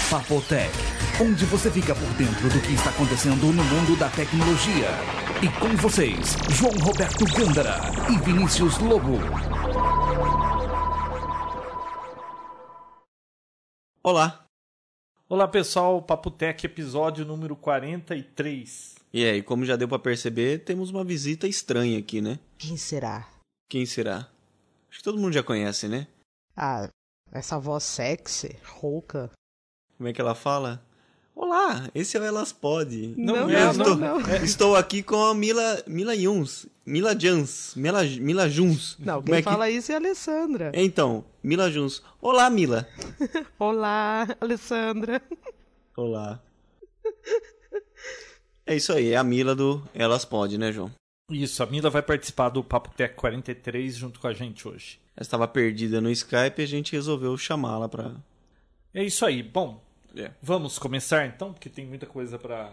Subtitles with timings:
[0.09, 0.73] Papotec,
[1.21, 4.89] onde você fica por dentro do que está acontecendo no mundo da tecnologia.
[5.41, 7.79] E com vocês, João Roberto Gândara
[8.11, 9.17] e Vinícius Lobo.
[14.03, 14.46] Olá.
[15.29, 18.95] Olá pessoal, Papotec episódio número 43.
[19.11, 22.39] E aí, como já deu pra perceber, temos uma visita estranha aqui, né?
[22.57, 23.27] Quem será?
[23.69, 24.29] Quem será?
[24.89, 26.07] Acho que todo mundo já conhece, né?
[26.55, 26.87] Ah,
[27.29, 29.29] essa voz sexy, rouca.
[29.97, 30.81] Como é que ela fala?
[31.39, 33.13] Olá, esse é o Elas Pod.
[33.15, 34.35] Não, Eu não, estou, não, não.
[34.43, 36.65] estou aqui com a Mila, Mila Yuns.
[36.83, 37.73] Mila Jans.
[37.75, 38.97] Mila, Mila Juns.
[38.99, 40.71] Não, quem é que- fala isso é a Alessandra.
[40.73, 42.01] Então, Mila Juns.
[42.19, 42.87] Olá, Mila.
[43.59, 45.21] Olá, Alessandra.
[45.95, 46.41] Olá.
[48.65, 50.91] É isso aí, é a Mila do Elas Pod, né, João?
[51.29, 54.99] Isso, a Mila vai participar do Papotec 43 junto com a gente hoje.
[55.15, 58.15] Ela estava perdida no Skype e a gente resolveu chamá-la pra...
[58.93, 59.43] É isso aí.
[59.43, 59.83] Bom,
[60.19, 60.31] É.
[60.41, 62.65] vamos começar então, porque tem muita coisa pra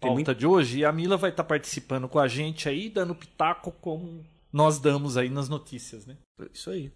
[0.00, 0.78] Tem pauta muito- de hoje.
[0.80, 5.16] E a Mila vai estar participando com a gente aí, dando pitaco como nós damos
[5.16, 6.16] aí nas notícias, né?
[6.52, 6.92] Isso aí.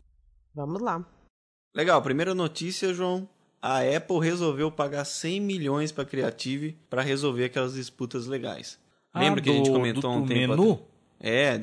[0.55, 1.05] Vamos lá.
[1.75, 3.29] Legal, primeira notícia, João.
[3.61, 8.79] A Apple resolveu pagar 100 milhões para Creative para resolver aquelas disputas legais.
[9.15, 10.83] Lembra Ah, que a gente do- comentou do, há um do tempo menu?
[11.21, 11.59] É,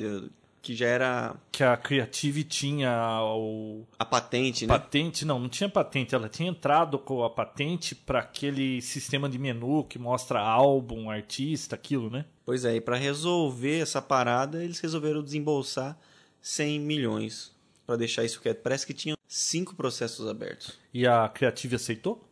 [0.62, 4.72] que já era que a Creative tinha o a patente, né?
[4.72, 9.38] patente, não, não tinha patente, ela tinha entrado com a patente para aquele sistema de
[9.38, 12.24] menu que mostra álbum, artista, aquilo, né?
[12.44, 15.98] Pois é, e para resolver essa parada, eles resolveram desembolsar
[16.42, 17.54] 100 milhões
[17.86, 18.62] para deixar isso quieto.
[18.62, 20.78] Parece que tinham cinco processos abertos.
[20.92, 22.24] E a Creative aceitou?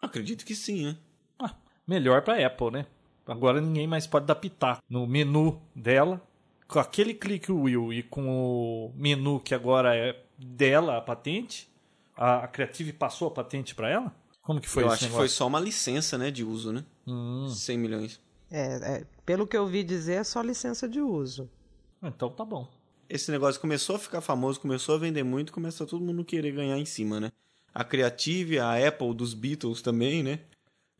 [0.00, 0.96] Acredito que sim, né?
[1.38, 1.54] Ah,
[1.86, 2.86] melhor para Apple, né?
[3.26, 6.20] Agora ninguém mais pode dar pitaco no menu dela.
[6.74, 11.72] Com aquele click wheel e com o menu que agora é dela, a patente,
[12.16, 14.12] a, a Creative passou a patente para ela?
[14.42, 15.36] Como que foi Eu esse acho que foi negócio?
[15.36, 16.84] só uma licença, né, de uso, né?
[17.06, 18.20] Hum, 100 milhões.
[18.50, 21.48] É, é, pelo que eu ouvi dizer, é só licença de uso.
[22.02, 22.68] então tá bom.
[23.08, 26.76] esse negócio começou a ficar famoso, começou a vender muito, começa todo mundo querer ganhar
[26.76, 27.30] em cima, né?
[27.72, 30.40] A Creative, a Apple dos Beatles também, né?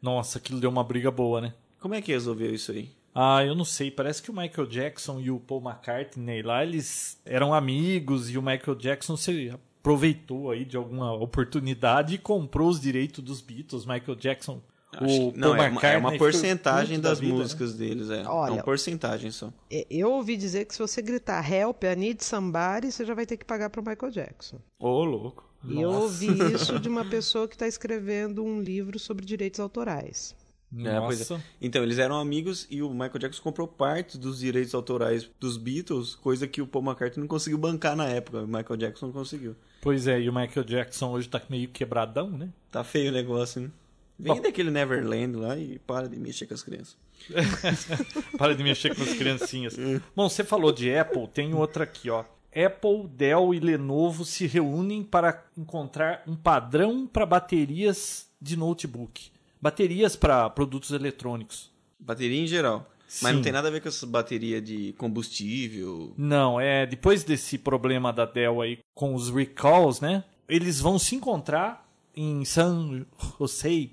[0.01, 1.53] Nossa, aquilo deu uma briga boa, né?
[1.81, 2.93] Como é que resolveu isso aí?
[3.15, 3.91] Ah, eu não sei.
[3.91, 8.43] Parece que o Michael Jackson e o Paul McCartney lá, eles eram amigos e o
[8.43, 13.85] Michael Jackson se aproveitou aí de alguma oportunidade e comprou os direitos dos Beatles.
[13.87, 14.61] Michael Jackson,
[14.93, 17.29] Acho o que- não, Paul é uma, é uma porcentagem da das né?
[17.29, 18.25] músicas deles, é.
[18.27, 19.53] Olha, é uma porcentagem só.
[19.91, 23.37] Eu ouvi dizer que se você gritar help, I need somebody, você já vai ter
[23.37, 24.59] que pagar pro Michael Jackson.
[24.79, 25.45] Ô, louco.
[25.67, 30.35] E eu ouvi isso de uma pessoa que está escrevendo um livro sobre direitos autorais.
[30.79, 31.01] É, é.
[31.01, 31.43] Nossa.
[31.61, 36.15] Então, eles eram amigos e o Michael Jackson comprou parte dos direitos autorais dos Beatles,
[36.15, 38.43] coisa que o Paul McCartney não conseguiu bancar na época.
[38.43, 39.55] O Michael Jackson conseguiu.
[39.81, 42.49] Pois é, e o Michael Jackson hoje tá meio quebradão, né?
[42.71, 43.71] Tá feio o negócio, né?
[44.19, 44.43] Vem Bom.
[44.43, 46.97] daquele Neverland lá e para de mexer com as crianças.
[48.39, 49.77] Para de mexer com as criancinhas.
[50.15, 52.25] Bom, você falou de Apple, tem outra aqui, ó.
[52.55, 59.33] Apple, Dell e Lenovo se reúnem para encontrar um padrão para baterias de notebook.
[59.65, 61.73] Baterias para produtos eletrônicos.
[61.99, 62.87] Bateria em geral.
[63.23, 63.37] Mas Sim.
[63.37, 66.13] não tem nada a ver com essa bateria de combustível.
[66.19, 70.23] Não, é depois desse problema da Dell aí com os recalls, né?
[70.47, 73.07] Eles vão se encontrar em San
[73.39, 73.93] Jose,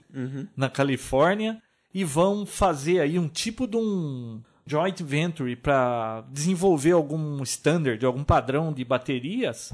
[0.58, 7.42] na Califórnia, e vão fazer aí um tipo de um joint venture para desenvolver algum
[7.44, 9.74] standard, algum padrão de baterias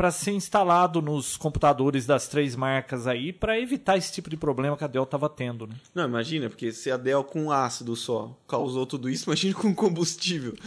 [0.00, 4.74] para ser instalado nos computadores das três marcas aí para evitar esse tipo de problema
[4.74, 5.74] que a Dell estava tendo, né?
[5.94, 10.54] Não, imagina, porque se a Dell com ácido só causou tudo isso, imagina com combustível.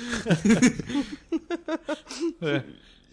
[2.42, 2.64] É.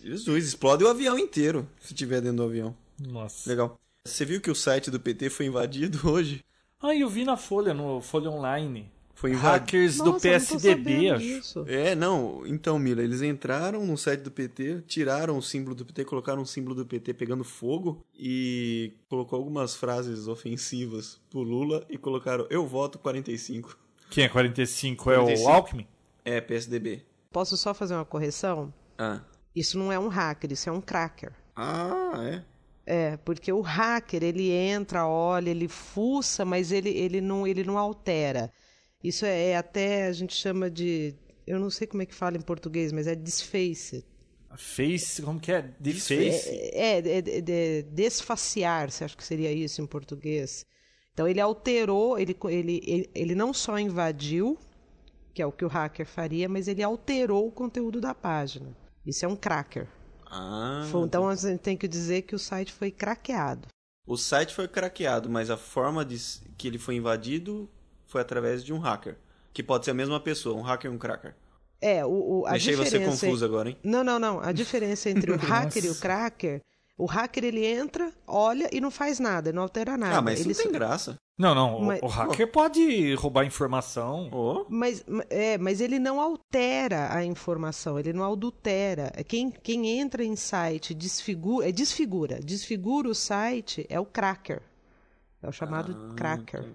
[0.03, 2.77] Jesus, explode o avião inteiro se tiver dentro do avião.
[2.99, 3.49] Nossa.
[3.49, 3.81] Legal.
[4.05, 6.45] Você viu que o site do PT foi invadido hoje?
[6.83, 8.91] Ah, eu vi na Folha, no Folha Online.
[9.21, 9.33] Foi.
[9.33, 11.23] Hackers do Nossa, tô PSDB, acho.
[11.23, 11.65] disso.
[11.69, 12.43] É, não.
[12.47, 16.47] Então, Mila, eles entraram no site do PT, tiraram o símbolo do PT, colocaram o
[16.47, 22.67] símbolo do PT pegando fogo e colocou algumas frases ofensivas pro Lula e colocaram eu
[22.67, 23.77] voto 45.
[24.09, 25.11] Quem é 45?
[25.11, 25.47] É 45.
[25.47, 25.87] o Alckmin?
[26.25, 27.05] É, PSDB.
[27.31, 28.73] Posso só fazer uma correção?
[28.97, 29.21] Ah.
[29.55, 31.35] Isso não é um hacker, isso é um cracker.
[31.55, 32.43] Ah, é?
[32.87, 37.77] É, porque o hacker, ele entra, olha, ele fuça, mas ele, ele, não, ele não
[37.77, 38.51] altera.
[39.03, 41.15] Isso é, é até, a gente chama de.
[41.47, 44.05] Eu não sei como é que fala em português, mas é desface.
[44.57, 45.63] Face, como que é?
[45.79, 46.49] Deface?
[46.49, 50.67] É, é, é, é, é desfaciar, você acha que seria isso em português?
[51.13, 54.59] Então ele alterou, ele, ele, ele, não só invadiu,
[55.33, 58.77] que é o que o hacker faria, mas ele alterou o conteúdo da página.
[59.07, 59.89] Isso é um cracker.
[60.27, 60.87] Ah.
[60.91, 63.69] Foi- então a gente tem que dizer que o site foi craqueado.
[64.07, 66.17] O site foi craqueado, mas a forma de
[66.57, 67.69] que ele foi invadido
[68.11, 69.17] foi através de um hacker.
[69.53, 71.35] Que pode ser a mesma pessoa, um hacker e um cracker.
[71.81, 73.27] É, o, o, a Deixei você diferença...
[73.27, 73.77] confuso agora, hein?
[73.83, 74.41] Não, não, não.
[74.41, 76.61] A diferença entre o hacker e o cracker,
[76.99, 80.19] o hacker ele entra, olha e não faz nada, não altera nada.
[80.19, 81.17] Ah, mas isso ele não tem graça.
[81.39, 81.77] Não, não.
[81.79, 84.29] o- Mas- o, hacker pode roubar informação.
[84.31, 84.67] Oh.
[84.69, 89.11] Mas, é, mas ele não altera a informação, ele não adultera.
[89.27, 94.61] Quem, quem entra em site desfigura, é desfigura, desfigura o site é o cracker.
[95.43, 96.63] É o chamado Ah, cracker.
[96.65, 96.69] tá.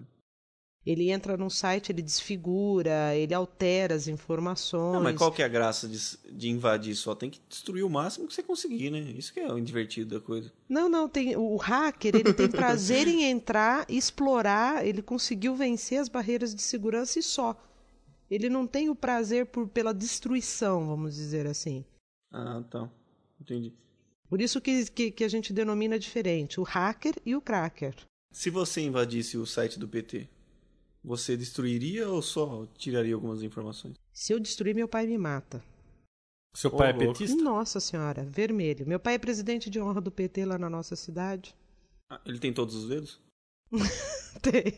[0.85, 4.93] Ele entra num site, ele desfigura, ele altera as informações.
[4.93, 5.97] Não, mas qual que é a graça de,
[6.31, 6.95] de invadir?
[6.95, 8.99] Só tem que destruir o máximo que você conseguir, né?
[8.99, 10.53] Isso que é o divertido da coisa.
[10.69, 16.07] Não, não, tem o hacker, ele tem prazer em entrar, explorar, ele conseguiu vencer as
[16.07, 17.59] barreiras de segurança e só.
[18.29, 21.83] Ele não tem o prazer por, pela destruição, vamos dizer assim.
[22.31, 22.87] Ah, tá.
[23.41, 23.73] Entendi.
[24.29, 27.95] Por isso que, que, que a gente denomina diferente, o hacker e o cracker.
[28.31, 30.27] Se você invadisse o site do PT,
[31.05, 33.95] você destruiria ou só tiraria algumas informações?
[34.11, 35.63] Se eu destruir, meu pai me mata.
[36.53, 37.13] Seu pai é louco.
[37.13, 37.43] petista?
[37.43, 38.87] Nossa senhora, vermelho.
[38.87, 41.53] Meu pai é presidente de honra do PT lá na nossa cidade.
[42.09, 43.19] Ah, ele tem todos os dedos?
[44.41, 44.77] Tem.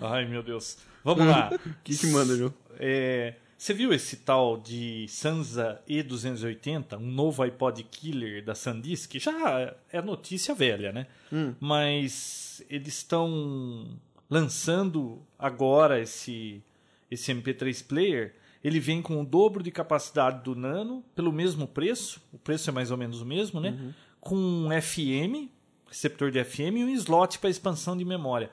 [0.00, 0.78] Ai, meu Deus.
[1.04, 1.50] Vamos lá.
[1.64, 2.52] O que, que manda, João?
[2.78, 9.18] É, você viu esse tal de Sansa E280, um novo iPod killer da SanDisk?
[9.18, 11.06] Já é notícia velha, né?
[11.32, 11.54] Hum.
[11.60, 13.98] Mas eles estão
[14.28, 16.62] lançando agora esse,
[17.10, 18.34] esse MP3 player.
[18.62, 22.20] Ele vem com o dobro de capacidade do Nano, pelo mesmo preço.
[22.32, 23.94] O preço é mais ou menos o mesmo, né?
[24.20, 25.48] Com um FM,
[25.86, 28.50] receptor de FM e um slot para expansão de memória.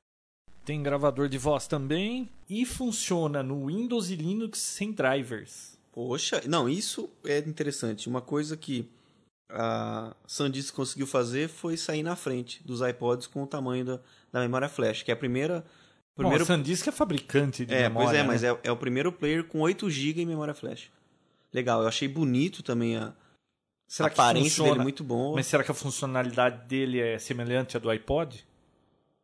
[0.64, 5.78] Tem gravador de voz também e funciona no Windows e Linux sem drivers.
[5.92, 8.10] Poxa, não, isso é interessante.
[8.10, 8.90] Uma coisa que
[9.50, 14.00] a SanDisk conseguiu fazer foi sair na frente dos iPods com o tamanho da,
[14.32, 15.66] da memória flash, que é a primeira...
[16.16, 16.46] Primeiro...
[16.46, 18.08] Bom, a SanDisk é fabricante de é, memória.
[18.08, 18.28] pois é, né?
[18.28, 20.90] mas é, é o primeiro player com 8 GB em memória flash.
[21.54, 23.14] Legal, eu achei bonito também a,
[23.88, 24.72] será a aparência funciona...
[24.72, 25.36] dele muito bom.
[25.36, 28.46] Mas será que a funcionalidade dele é semelhante à do iPod?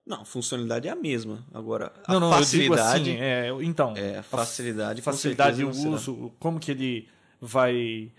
[0.05, 1.45] Não, a funcionalidade é a mesma.
[1.53, 3.11] Agora, a Não, não, facilidade...
[3.11, 5.89] assim, é, então, É, facilidade, facilidade não será.
[5.91, 7.07] uso, como que ele
[7.39, 8.11] vai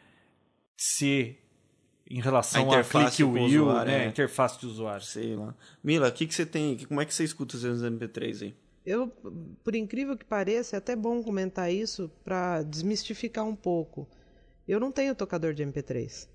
[0.76, 1.41] ser
[2.16, 4.08] em relação A a interface click wheel, usuário, né, é.
[4.08, 5.04] interface de usuário.
[5.04, 5.54] Sei lá.
[5.82, 6.76] Mila, o que, que você tem?
[6.86, 8.56] Como é que você escuta os seus MP3 aí?
[8.84, 9.08] Eu,
[9.62, 14.08] por incrível que pareça, é até bom comentar isso para desmistificar um pouco.
[14.66, 16.28] Eu não tenho tocador de MP3.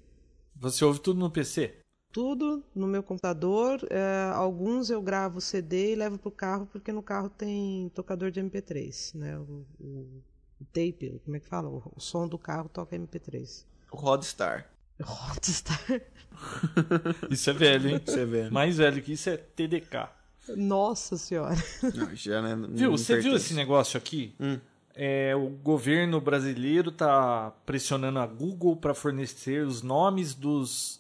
[0.56, 1.76] Você ouve tudo no PC?
[2.12, 3.86] Tudo no meu computador.
[3.90, 8.40] é, alguns eu gravo CD e levo pro carro porque no carro tem tocador de
[8.42, 9.38] MP3, né?
[9.38, 10.24] O, o-
[10.60, 11.70] o tape, como é que fala?
[11.70, 13.66] O, o som do carro toca MP3.
[13.92, 14.72] O Rodstar.
[15.02, 15.80] Rodstar.
[17.30, 18.02] Isso é velho, hein?
[18.06, 18.44] Você vê.
[18.44, 18.50] né?
[18.50, 20.10] Mais velho que isso é TDK.
[20.56, 21.58] Nossa senhora.
[21.96, 22.92] Não, já, né, não Viu?
[22.92, 24.34] Você viu esse negócio aqui?
[24.40, 24.60] Hum.
[24.96, 31.00] É, o governo brasileiro tá pressionando a Google para fornecer os nomes dos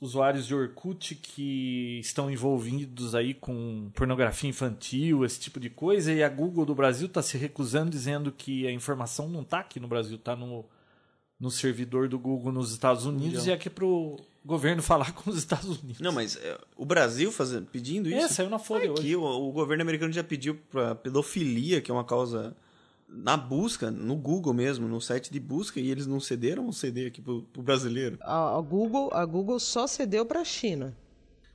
[0.00, 6.22] usuários de Orkut que estão envolvidos aí com pornografia infantil, esse tipo de coisa, e
[6.22, 9.88] a Google do Brasil está se recusando, dizendo que a informação não está aqui no
[9.88, 10.64] Brasil, está no,
[11.38, 13.46] no servidor do Google nos Estados Unidos Legal.
[13.46, 16.00] e é aqui pro governo falar com os Estados Unidos.
[16.00, 18.26] Não, mas é, o Brasil fazendo, pedindo isso?
[18.26, 19.02] É, saiu na Folha hoje.
[19.02, 22.56] Aqui, o, o governo americano já pediu pra pedofilia, que é uma causa
[23.08, 27.06] na busca, no Google mesmo, no site de busca, e eles não cederam o CD
[27.06, 28.18] aqui pro, pro brasileiro.
[28.20, 30.94] A, a Google, a Google só cedeu para a China.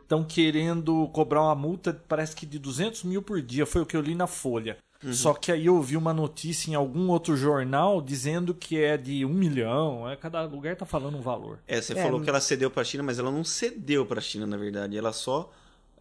[0.01, 3.95] estão querendo cobrar uma multa, parece que de 200 mil por dia, foi o que
[3.95, 4.77] eu li na Folha.
[5.11, 9.25] Só que aí eu vi uma notícia em algum outro jornal dizendo que é de
[9.25, 10.09] um milhão.
[10.09, 11.59] É, cada lugar tá falando um valor.
[11.67, 14.45] É, você É, falou que ela cedeu pra China, mas ela não cedeu pra China,
[14.47, 14.97] na verdade.
[14.97, 15.51] Ela só.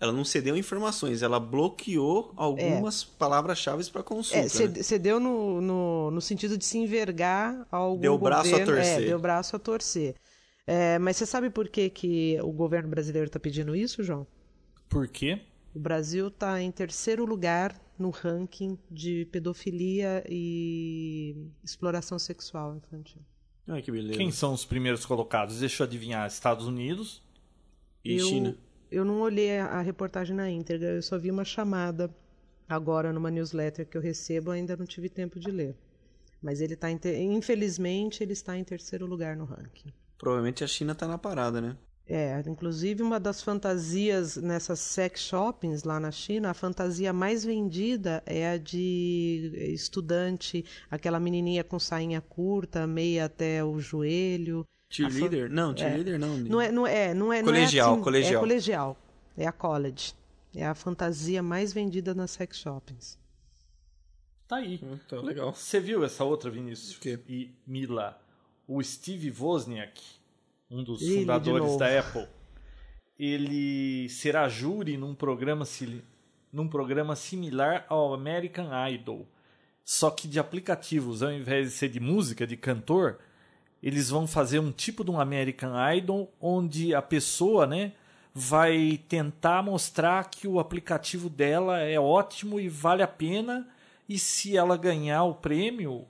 [0.01, 4.37] Ela não cedeu informações, ela bloqueou algumas palavras-chave pra consulta.
[4.39, 4.49] É, né?
[4.49, 8.75] ced- cedeu no, no, no sentido de se envergar ao algum Deu braço a governo.
[8.75, 9.03] torcer.
[9.03, 10.17] É, deu braço a torcer.
[10.67, 14.27] É, mas você sabe por que, que o governo brasileiro está pedindo isso, João?
[14.89, 15.41] Por quê?
[15.75, 23.23] O Brasil está em terceiro lugar no ranking de pedofilia e exploração sexual infantil.
[23.67, 24.19] Ai, que beleza.
[24.19, 25.61] Quem são os primeiros colocados?
[25.61, 26.27] Deixa eu adivinhar.
[26.27, 27.23] Estados Unidos.
[28.05, 28.59] E eu, China?
[28.91, 32.15] Eu não olhei a, reportagem na íntegra, eu só vi uma chamada
[32.69, 35.77] agora numa newsletter que eu recebo, ainda não tive tempo de ler.
[36.43, 39.93] Mas ele está, infelizmente, ele está em terceiro lugar no ranking.
[40.19, 41.77] Provavelmente a China tá na parada, né?
[42.09, 48.23] É, inclusive uma das fantasias nessas sex shoppings lá na China, a fantasia mais vendida
[48.27, 54.65] é a de estudante, aquela menininha com sainha curta, meia até o joelho.
[54.91, 55.49] Cheerleader?
[55.49, 55.55] Fan...
[55.55, 56.19] Não, cheerleader é.
[56.19, 56.37] não.
[56.37, 57.43] Não é, não é, não é.
[57.43, 58.35] Colegial, não é assim, colegial.
[58.35, 58.97] É colegial.
[59.37, 60.15] É a college.
[60.55, 63.19] É a fantasia mais vendida nas sex shoppings.
[64.47, 64.79] Tá aí.
[65.09, 65.55] Tá legal.
[65.55, 66.97] Você viu essa outra, Vinícius?
[66.97, 67.19] O quê?
[67.27, 68.21] E Mila,
[68.69, 70.03] o Steve Wozniak,
[70.73, 72.27] um dos Ele fundadores da Apple,
[73.19, 75.65] ele será júri num programa,
[76.53, 79.29] num programa similar ao American Idol.
[79.85, 83.19] Só que de aplicativos, ao invés de ser de música, de cantor,
[83.83, 87.93] eles vão fazer um tipo de um American Idol onde a pessoa, né,
[88.33, 93.69] vai tentar mostrar que o aplicativo dela é ótimo e vale a pena
[94.09, 96.07] e se ela ganhar o prêmio,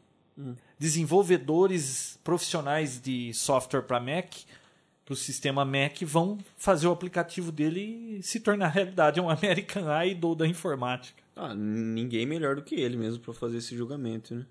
[0.82, 4.34] desenvolvedores profissionais de software para Mac,
[5.04, 9.20] para o sistema Mac, vão fazer o aplicativo dele se tornar realidade.
[9.20, 11.22] É um American Idol da informática.
[11.36, 14.44] Ah, ninguém melhor do que ele mesmo pra fazer esse julgamento, né?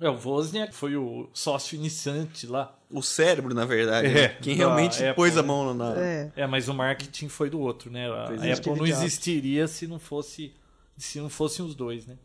[0.00, 2.76] É, o Wozniak foi o sócio iniciante lá.
[2.90, 4.08] O cérebro, na verdade.
[4.08, 4.28] É, né?
[4.40, 5.94] Quem realmente Apple, pôs a mão na.
[5.96, 6.32] É.
[6.34, 8.08] É, mas o marketing foi do outro, né?
[8.10, 8.24] A.
[8.24, 10.52] Apple não existiria se não fosse
[10.96, 12.16] se não fossem os dois, né?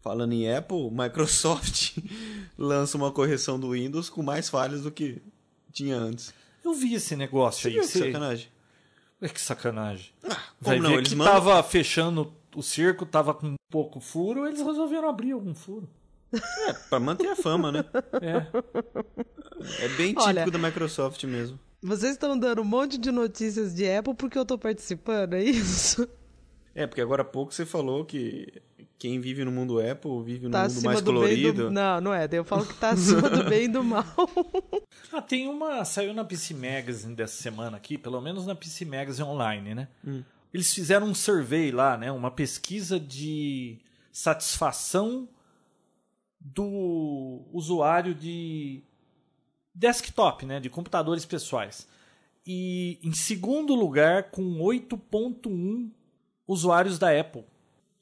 [0.00, 1.98] Falando em Apple, Microsoft
[2.56, 5.20] lança uma correção do Windows com mais falhas do que
[5.72, 6.32] tinha antes.
[6.64, 7.74] Eu vi esse negócio Você aí.
[7.74, 8.48] viu que sacanagem?
[9.20, 10.10] É que sacanagem.
[10.22, 10.90] Como Vai não?
[10.90, 15.32] ver Eles que mandam- tava fechando o cerco, tava com pouco furo, eles resolveram abrir
[15.32, 15.88] algum furo.
[16.68, 17.84] É, pra manter a fama, né?
[18.20, 18.46] É.
[19.84, 21.58] É bem típico Olha- da Microsoft mesmo.
[21.82, 26.08] Vocês estão dando um monte de notícias de Apple porque eu tô participando, é isso?
[26.74, 28.52] É, porque agora há pouco você falou que
[28.98, 31.64] quem vive no mundo Apple vive no Tá mundo mais colorido.
[31.64, 31.70] do...
[31.70, 32.28] Não, não é.
[32.30, 34.04] Eu falo que tá acima do bem e do mal.
[35.10, 35.84] Ah, tem uma.
[35.86, 39.88] Saiu na PC Magazine dessa semana aqui, pelo menos na PC Magazine online, né?
[40.52, 42.12] Eles fizeram um survey lá, né?
[42.12, 43.78] Uma pesquisa de
[44.12, 45.26] satisfação
[46.40, 48.82] do usuário de
[49.74, 50.60] desktop, né?
[50.60, 51.88] De computadores pessoais.
[52.46, 55.90] E em segundo lugar, com 8.1
[56.46, 57.44] usuários da Apple.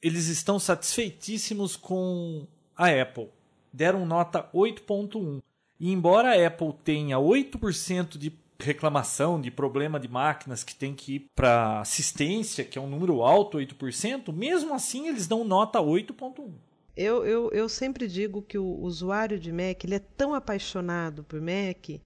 [0.06, 2.46] Eles estão satisfeitíssimos com
[2.76, 3.28] a Apple.
[3.72, 5.42] Deram nota 8.1.
[5.80, 11.16] E embora a Apple tenha 8% de reclamação, de problema de máquinas que tem que
[11.16, 16.52] ir para assistência, que é um número alto, 8%, mesmo assim eles dão nota 8.1.
[16.96, 21.40] Eu, eu, eu sempre digo que o usuário de Mac ele é tão apaixonado por
[21.40, 22.00] Mac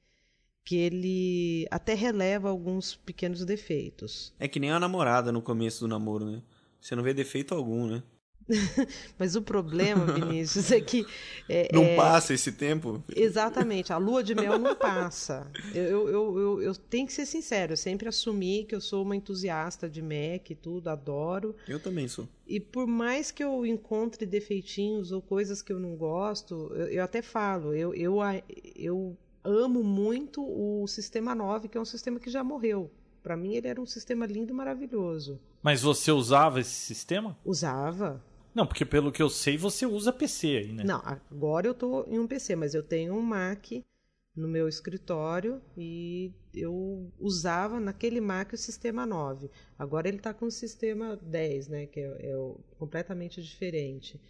[0.65, 4.33] que ele até releva alguns pequenos defeitos.
[4.41, 6.43] É que nem a namorada no começo do namoro, né?
[6.81, 8.03] Você não vê defeito algum, né?
[9.19, 11.07] Mas o problema, Vinícius, é que.
[11.49, 13.03] é- Não é- passa esse tempo.
[13.15, 15.47] Exatamente, a lua de mel não passa.
[15.75, 19.05] Eu, eu, eu, eu, eu tenho que ser sincero, eu sempre assumi que eu sou
[19.05, 21.55] uma entusiasta de Mac e tudo, adoro.
[21.69, 22.27] Eu também sou.
[22.47, 27.05] E por mais que eu encontre defeitinhos ou coisas que eu não gosto, eu, eu
[27.05, 28.19] até falo, eu, eu,
[28.75, 32.91] eu amo muito o sistema 9, que é um sistema que já morreu.
[33.23, 35.41] Para mim ele era um sistema lindo e maravilhoso.
[35.63, 37.37] Mas você usava esse sistema?
[37.45, 38.25] Usava.
[38.55, 40.83] Não, porque pelo que eu sei, você usa PC aí, né?
[40.85, 43.67] Não, agora eu tô em um PC, mas eu tenho um Mac
[44.35, 49.51] no meu escritório e eu usava naquele Mac o sistema 9.
[49.79, 54.21] Agora ele está com o sistema 10, né, que é, é completamente diferente.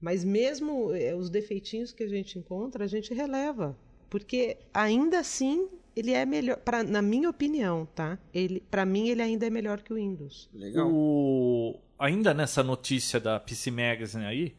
[0.00, 3.76] Mas mesmo eh, os defeitinhos que a gente encontra, a gente releva,
[4.08, 8.18] porque ainda assim ele é melhor, pra, na minha opinião, tá?
[8.32, 10.48] Ele, para mim ele ainda é melhor que o Windows.
[10.52, 10.88] Legal.
[10.90, 11.80] O...
[11.98, 14.56] Ainda nessa notícia da PC Magazine aí,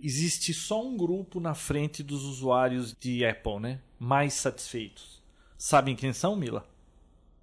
[0.00, 3.80] existe só um grupo na frente dos usuários de Apple, né?
[3.98, 5.22] Mais satisfeitos.
[5.56, 6.68] Sabem quem são, Mila?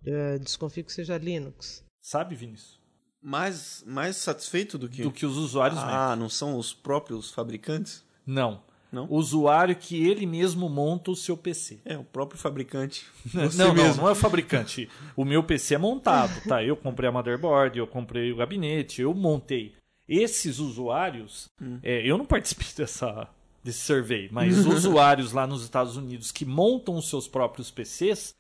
[0.06, 1.84] Eh, desconfio que seja Linux.
[2.02, 2.80] Sabe, Vinícius?
[3.22, 5.04] Mais, mais satisfeito do que.
[5.04, 5.90] Do que os usuários Mac.
[5.90, 8.04] Ah, não são os próprios fabricantes?
[8.26, 8.64] Não.
[8.92, 9.06] Não?
[9.10, 11.80] O usuário que ele mesmo monta o seu PC.
[11.86, 13.06] É, o próprio fabricante.
[13.34, 14.02] não, Você não, mesmo.
[14.02, 14.90] não é o fabricante.
[15.16, 16.62] O meu PC é montado, tá?
[16.64, 19.74] Eu comprei a motherboard, eu comprei o gabinete, eu montei.
[20.10, 21.80] Esses usuários, Hum.
[21.82, 23.30] é, eu não participei dessa,
[23.64, 28.34] desse survey, mas os usuários lá nos Estados Unidos que montam os seus próprios PCs,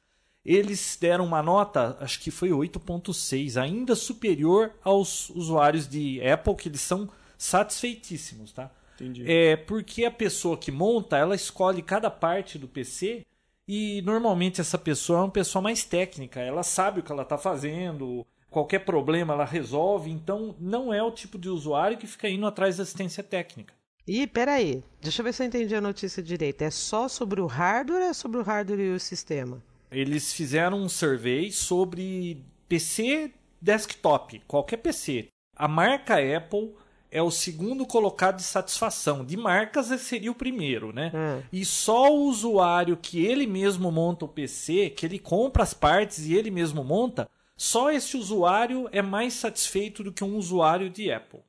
[0.43, 6.67] eles deram uma nota, acho que foi 8.6, ainda superior aos usuários de Apple, que
[6.67, 8.69] eles são satisfeitíssimos, tá?
[9.01, 9.29] Entendi.
[9.29, 13.25] É porque a pessoa que monta, ela escolhe cada parte do PC
[13.67, 17.37] e normalmente essa pessoa é uma pessoa mais técnica, ela sabe o que ela está
[17.37, 22.45] fazendo, qualquer problema ela resolve, então não é o tipo de usuário que fica indo
[22.45, 23.73] atrás da assistência técnica.
[24.07, 24.83] Ih, peraí.
[24.99, 26.63] Deixa eu ver se eu entendi a notícia direito.
[26.63, 29.61] É só sobre o hardware ou é sobre o hardware e o sistema?
[29.91, 33.31] eles fizeram um survey sobre PC
[33.61, 35.27] desktop, qualquer PC.
[35.55, 36.73] A marca Apple
[37.11, 39.25] é o segundo colocado de satisfação.
[39.25, 41.11] De marcas seria o primeiro, né?
[41.13, 41.43] Hum.
[41.51, 46.25] E só o usuário que ele mesmo monta o PC, que ele compra as partes
[46.25, 51.11] e ele mesmo monta, só esse usuário é mais satisfeito do que um usuário de
[51.11, 51.41] Apple.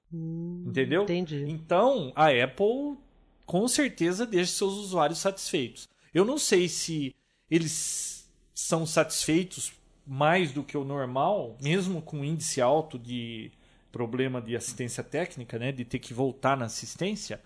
[0.66, 1.04] Entendeu?
[1.04, 1.44] entendi.
[1.48, 2.98] Então, a Apple
[3.46, 5.88] com certeza deixa seus usuários satisfeitos.
[6.12, 7.14] Eu não sei se
[7.50, 9.72] eles são satisfeitos
[10.06, 13.50] mais do que o normal, mesmo com índice alto de
[13.92, 17.40] problema de assistência técnica, né, de ter que voltar na assistência,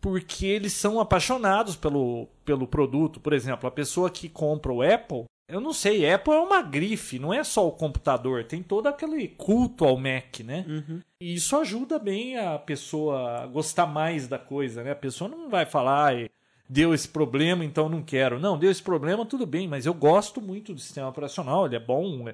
[0.00, 3.20] porque eles são apaixonados pelo, pelo produto.
[3.20, 7.18] Por exemplo, a pessoa que compra o Apple, eu não sei, Apple é uma grife,
[7.18, 10.64] não é só o computador, tem todo aquele culto ao Mac, né?
[11.20, 14.92] E isso ajuda bem a pessoa a gostar mais da coisa, né?
[14.92, 16.30] A pessoa não vai falar, "Ai,
[16.68, 18.40] deu esse problema, então não quero.
[18.40, 21.80] Não, deu esse problema, tudo bem, mas eu gosto muito do sistema operacional, ele é
[21.80, 22.24] bom,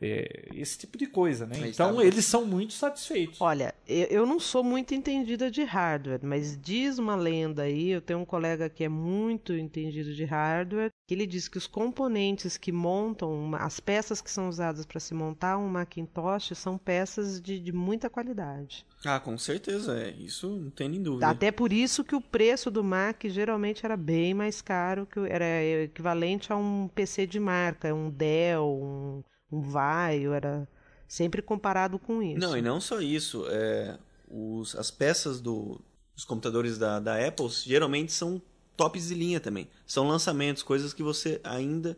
[0.00, 1.56] é- esse tipo de coisa, né?
[1.58, 3.40] Mas Então tá- eles são muito satisfeitos.
[3.40, 8.00] Olha, eu, eu não sou muito entendida de hardware, mas diz uma lenda aí, eu
[8.00, 12.56] tenho um colega que é muito entendido de hardware, que ele diz que os componentes
[12.56, 17.40] que montam, uma- as peças que são usadas para se montar um Macintosh são peças
[17.40, 18.84] de, de muita qualidade.
[19.04, 20.10] Ah, com certeza, é.
[20.10, 21.28] Isso não tem nem dúvida.
[21.28, 25.44] Até por isso que o preço do Mac geralmente era bem mais caro, que era
[25.62, 30.68] equivalente a um PC de marca, um Dell, um, um Vaio, era
[31.06, 32.40] sempre comparado com isso.
[32.40, 33.44] Não, e não só isso.
[33.48, 33.98] É,
[34.28, 35.80] os, as peças do,
[36.14, 38.40] dos computadores da, da Apple geralmente são
[38.76, 39.68] tops de linha também.
[39.86, 41.96] São lançamentos, coisas que você ainda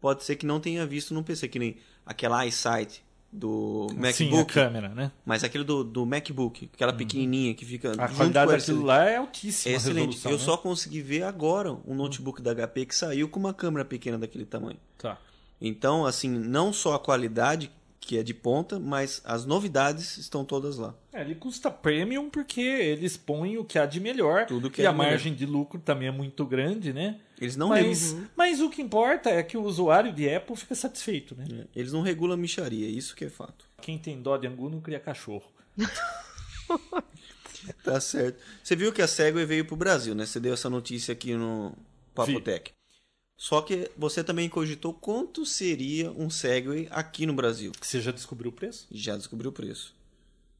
[0.00, 1.76] pode ser que não tenha visto no PC, que nem
[2.06, 3.02] aquela iSight
[3.32, 4.52] do Sim, a MacBook.
[4.52, 5.12] câmera, né?
[5.24, 7.92] mas aquele do, do MacBook, aquela pequenininha que fica.
[7.92, 9.72] A qualidade daquilo lá é altíssima.
[9.72, 10.06] É excelente.
[10.06, 10.44] resolução, Eu né?
[10.44, 14.44] só consegui ver agora um notebook da HP que saiu com uma câmera pequena daquele
[14.44, 14.78] tamanho.
[14.98, 15.16] Tá.
[15.60, 20.78] Então, assim, não só a qualidade, que é de ponta, mas as novidades estão todas
[20.78, 20.94] lá.
[21.12, 24.46] É, ele custa premium porque eles põem o que há de melhor.
[24.46, 25.10] Tudo que e é a de melhor.
[25.10, 27.20] margem de lucro também é muito grande, né?
[27.40, 30.74] Eles não, mas, regulam, mas o que importa é que o usuário de Apple fica
[30.74, 31.66] satisfeito, né?
[31.74, 33.64] eles não regulam a micharia, isso que é fato.
[33.80, 35.50] Quem tem dó de angu não cria cachorro.
[37.84, 38.40] Tá certo.
[38.62, 40.24] Você viu que a Segway veio pro Brasil, né?
[40.24, 41.76] Você deu essa notícia aqui no
[42.14, 42.72] Papotec.
[43.42, 47.72] Só que você também cogitou quanto seria um Segway aqui no Brasil.
[47.80, 48.86] Você já descobriu o preço?
[48.92, 49.96] Já descobriu o preço.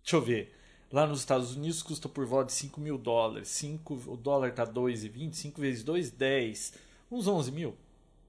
[0.03, 0.57] Deixa eu ver.
[0.91, 3.49] Lá nos Estados Unidos custa por volta de 5 mil dólares.
[3.49, 5.35] 5, o dólar tá 2,20.
[5.35, 6.73] 5 vezes 2, 10.
[7.13, 7.77] Uns 11 mil.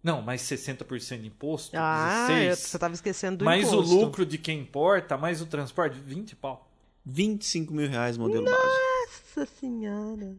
[0.04, 1.72] Não, mais 60% de imposto.
[1.80, 2.60] Ah, eu- 16.
[2.60, 3.96] você estava esquecendo do mais imposto.
[3.96, 6.70] o lucro de quem importa, mais o transporte, 20 pau.
[7.06, 8.68] 25 mil reais modelo básico.
[9.38, 10.36] Nossa senhora.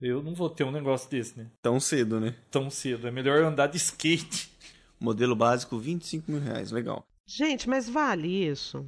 [0.00, 1.46] Eu não vou ter um negócio desse, né?
[1.62, 2.34] Tão cedo, né?
[2.50, 3.08] Tão cedo.
[3.08, 4.50] É melhor eu andar de skate.
[5.00, 6.70] Modelo básico, 25 mil reais.
[6.70, 7.06] Legal.
[7.26, 8.86] Gente, mas vale isso?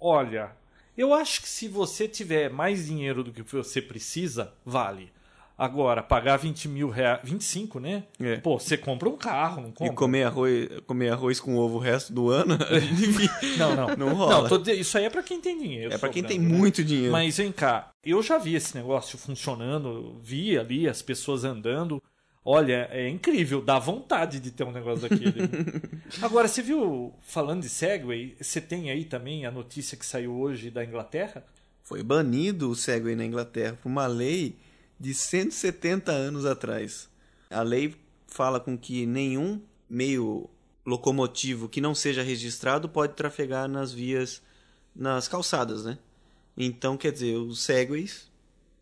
[0.00, 0.52] Olha,
[0.96, 5.12] eu acho que se você tiver mais dinheiro do que você precisa, vale.
[5.58, 7.18] Agora, pagar 20 mil reais.
[7.24, 8.04] 25, né?
[8.20, 8.36] É.
[8.36, 9.92] Pô, você compra um carro, não compra?
[9.92, 12.56] E comer arroz, comer arroz com ovo o resto do ano,
[13.58, 13.96] Não, não.
[13.96, 14.56] Não rola.
[14.60, 15.92] de- isso aí é pra quem tem dinheiro.
[15.92, 16.46] é pra quem tem né?
[16.46, 17.10] muito dinheiro.
[17.10, 22.00] Mas vem cá, eu já vi esse negócio funcionando, vi ali as pessoas andando.
[22.44, 25.50] Olha, é incrível, dá vontade de ter um negócio daquele.
[26.22, 30.70] Agora, você viu, falando de Segway, você tem aí também a notícia que saiu hoje
[30.70, 31.44] da Inglaterra?
[31.82, 34.56] Foi banido o Segway na Inglaterra por uma lei
[34.98, 37.08] de 170 anos atrás.
[37.50, 37.94] A lei
[38.26, 40.48] fala com que nenhum meio
[40.84, 44.42] locomotivo que não seja registrado pode trafegar nas vias,
[44.94, 45.98] nas calçadas, né?
[46.56, 48.28] Então, quer dizer, os Segways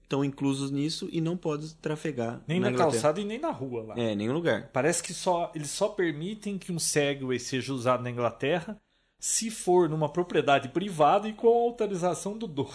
[0.03, 2.93] estão inclusos nisso e não podem trafegar Nem na, Inglaterra.
[2.93, 3.95] calçada e nem na rua lá.
[3.99, 4.71] É, nenhum lugar.
[4.73, 8.79] Parece que só eles só permitem que um Segway seja usado na Inglaterra
[9.21, 12.71] se for numa propriedade privada e com a autorização do dono.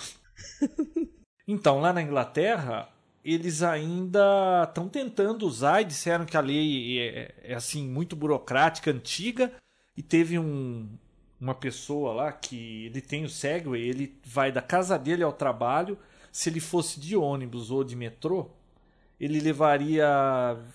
[1.47, 2.89] então, lá na Inglaterra,
[3.23, 8.91] eles ainda estão tentando usar e disseram que a lei é, é, assim muito burocrática,
[8.91, 9.51] antiga,
[9.95, 10.89] e teve um,
[11.39, 15.97] uma pessoa lá que ele tem o Segway, ele vai da casa dele ao trabalho,
[16.31, 18.49] se ele fosse de ônibus ou de metrô,
[19.19, 20.07] ele levaria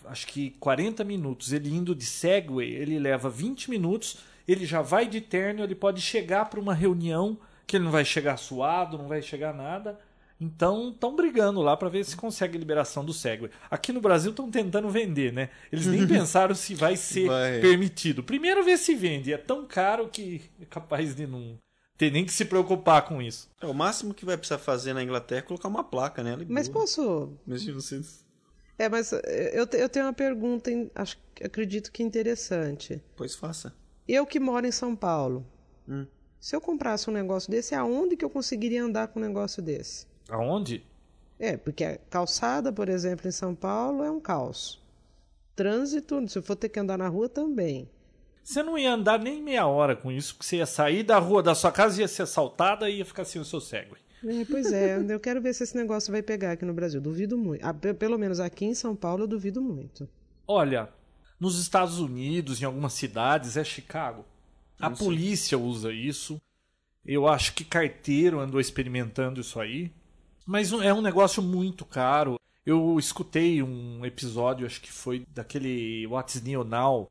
[0.05, 1.53] acho que 40 minutos.
[1.53, 6.01] Ele indo de Segway, ele leva 20 minutos, ele já vai de terno, ele pode
[6.01, 9.99] chegar para uma reunião que ele não vai chegar suado, não vai chegar nada.
[10.41, 13.51] Então estão brigando lá para ver se consegue a liberação do Segway.
[13.71, 15.49] Aqui no Brasil estão tentando vender, né?
[15.73, 17.61] Eles nem pensaram se vai ser Vai.
[17.61, 18.23] permitido.
[18.23, 19.33] Primeiro ver se vende.
[19.33, 21.59] É tão caro que é capaz de não
[21.97, 23.49] ter nem que se preocupar com isso.
[23.63, 26.43] É, o máximo que vai precisar fazer na Inglaterra é colocar uma placa nela.
[26.43, 26.81] e Mas boa.
[26.83, 27.33] posso.
[27.47, 28.03] Mas se você-
[28.79, 33.03] É, mas eh, eu, te- eu tenho uma pergunta, em- acho, acredito que interessante.
[33.17, 33.75] Pois faça.
[34.07, 35.47] Eu que moro em São Paulo,
[35.89, 36.07] Hum.
[36.39, 40.07] se eu comprasse um negócio desse, aonde que eu conseguiria andar com um negócio desse?
[40.29, 40.85] Aonde?
[41.39, 44.81] É, porque a calçada, por exemplo, em São Paulo é um caos.
[45.55, 47.89] Trânsito, se eu for ter que andar na rua, também.
[48.43, 51.43] Você não ia andar nem meia hora com isso, porque você ia sair da rua
[51.43, 54.01] da sua casa, ia ser assaltada e ia ficar sem o seu Segway.
[54.25, 57.01] É, pois é, eu quero ver se esse negócio vai pegar aqui no Brasil.
[57.01, 57.65] Duvido muito.
[57.65, 60.09] Ah, pe- pelo menos aqui em São Paulo, eu duvido muito.
[60.47, 60.89] Olha,
[61.41, 64.25] nos Estados Unidos, em algumas cidades, é Chicago.
[64.81, 66.41] A polícia usa isso.
[67.05, 69.93] Eu acho que carteiro andou experimentando isso aí.
[70.47, 72.39] Mas é um negócio muito caro.
[72.65, 77.11] Eu escutei um episódio, acho que foi daquele What's New Now,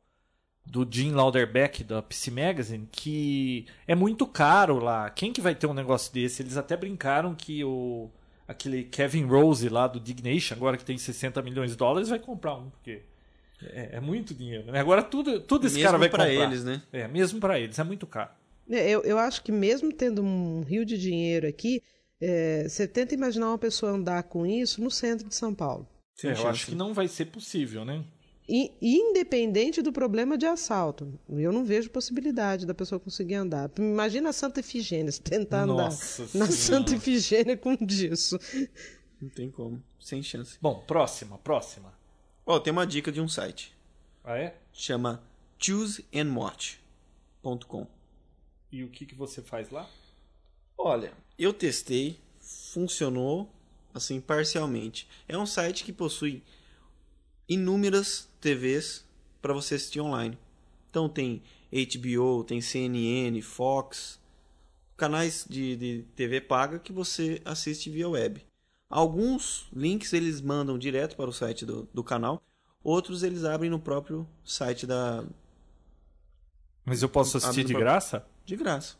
[0.64, 5.08] do Jim Lauderbeck da PC Magazine, que é muito caro lá.
[5.10, 6.42] Quem que vai ter um negócio desse?
[6.42, 8.10] Eles até brincaram que o
[8.48, 12.54] aquele Kevin Rose lá do Dignation, agora que tem 60 milhões de dólares, vai comprar
[12.54, 13.02] um, porque
[13.62, 14.70] é, é muito dinheiro.
[14.70, 14.78] Né?
[14.78, 16.44] Agora tudo, tudo esse Mesmo cara vai pra comprar.
[16.44, 16.82] eles, né?
[16.92, 18.30] É, mesmo pra eles, é muito caro.
[18.70, 21.82] É, Eu, eu acho que mesmo tendo um rio de dinheiro aqui,
[22.20, 25.86] é, você tenta imaginar uma pessoa andar com isso no centro de São Paulo.
[26.14, 28.02] Sem É, eu acho que não vai ser possível, né?
[28.48, 31.18] Independente do problema de assalto.
[31.28, 33.68] Eu não vejo possibilidade da pessoa conseguir andar.
[33.76, 36.52] Imagina a Santa Efigênia, se tentar Nossa andar na Senhora.
[36.52, 38.38] Santa Efigênia com disso.
[39.20, 39.82] Não tem como.
[39.98, 40.56] Sem chance.
[40.60, 41.92] Bom, próxima, próxima.
[42.46, 43.76] Ó, tem uma dica de um site.
[44.22, 44.56] Ah, é?
[44.72, 45.24] Chama
[45.58, 47.88] chooseandwatch.com.
[48.70, 49.90] E o que, que você faz lá?
[50.78, 53.50] Olha, eu testei, funcionou
[53.92, 55.08] assim parcialmente.
[55.26, 56.42] É um site que possui
[57.48, 59.04] inúmeras TVs
[59.40, 60.38] para você assistir online.
[60.90, 64.20] Então tem HBO, tem CNN, Fox,
[64.96, 68.44] canais de, de TV paga que você assiste via web.
[68.88, 72.42] Alguns links eles mandam direto para o site do, do canal,
[72.82, 75.24] outros eles abrem no próprio site da,
[76.84, 78.24] Mas eu posso assistir de graça?
[78.44, 78.94] de graça.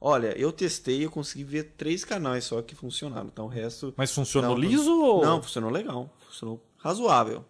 [0.00, 3.26] Olha, eu testei, eu consegui ver três canais só que funcionaram.
[3.26, 3.92] Então o resto.
[3.96, 5.22] Mas funcionou Não, liso ou.
[5.22, 6.10] Não, funcionou legal.
[6.26, 7.44] Funcionou razoável.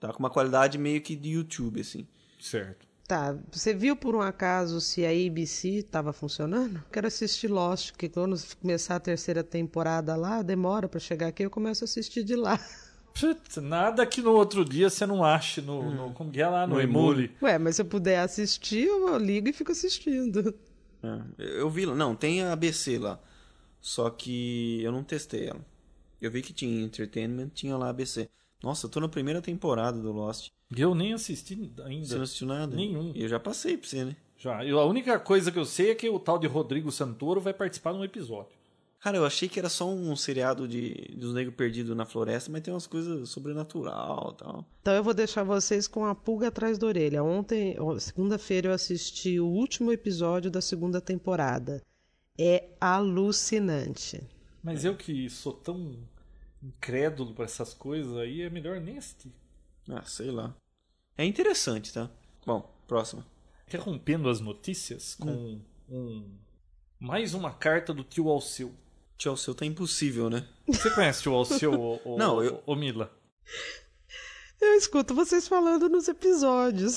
[0.00, 2.06] Tá com uma qualidade meio que de YouTube, assim.
[2.40, 2.84] Certo.
[3.06, 6.82] Tá, você viu por um acaso se a ABC estava funcionando?
[6.90, 11.50] Quero assistir Lost, porque quando começar a terceira temporada lá, demora para chegar aqui, eu
[11.50, 12.58] começo a assistir de lá.
[13.12, 15.90] Putz, nada que no outro dia você não ache no.
[15.90, 16.66] no como que é lá?
[16.66, 17.30] No, No Emule.
[17.40, 20.54] Ué, mas se eu puder assistir, eu ligo e fico assistindo.
[21.38, 21.94] É, eu vi lá.
[21.94, 23.20] Não, tem a ABC lá.
[23.80, 25.64] Só que eu não testei ela.
[26.20, 28.28] Eu vi que tinha Entertainment, tinha lá a ABC.
[28.62, 30.50] Nossa, eu tô na primeira temporada do Lost.
[30.74, 32.06] Eu nem assisti ainda.
[32.06, 32.74] Você não assistiu nada?
[32.74, 33.12] Nenhum.
[33.14, 34.16] Eu já passei pra você, né?
[34.38, 34.64] Já.
[34.64, 37.52] Eu, a única coisa que eu sei é que o tal de Rodrigo Santoro vai
[37.52, 38.52] participar de um episódio.
[39.04, 42.62] Cara, eu achei que era só um seriado de dos negros perdidos na floresta, mas
[42.62, 44.64] tem umas coisas sobrenatural e tal.
[44.80, 47.22] Então eu vou deixar vocês com a pulga atrás da orelha.
[47.22, 51.82] Ontem, segunda-feira, eu assisti o último episódio da segunda temporada.
[52.38, 54.22] É alucinante.
[54.62, 55.98] Mas eu que sou tão
[56.62, 59.34] incrédulo pra essas coisas aí, é melhor nem assistir.
[59.86, 60.56] Ah, sei lá.
[61.18, 62.10] É interessante, tá?
[62.46, 63.26] Bom, próxima.
[63.68, 66.24] Interrompendo as notícias com um
[66.98, 68.72] mais uma carta do tio Alceu.
[69.18, 70.46] Tchau, seu tá impossível, né?
[70.66, 73.10] Você conhece o tio Alceu, ô, ô, Não, eu- ô, Mila?
[74.60, 76.96] Eu escuto vocês falando nos episódios.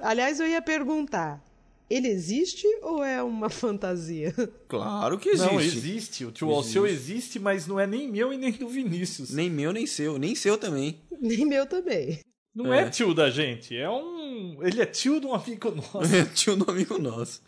[0.00, 1.42] Aliás, eu ia perguntar:
[1.90, 4.32] ele existe ou é uma fantasia?
[4.68, 5.52] Claro que existe.
[5.52, 6.24] Não, existe.
[6.24, 9.30] O tio Alceu existe, mas não é nem meu e nem do Vinícius.
[9.30, 10.18] Nem meu, nem seu.
[10.18, 11.00] Nem seu também.
[11.20, 12.20] Nem meu também.
[12.54, 12.82] Não é.
[12.82, 12.90] É.
[12.90, 14.62] tio da gente, é um.
[14.62, 16.00] Ele é tio de um amigo nosso.
[16.34, 17.42] Tinha um amigo nosso.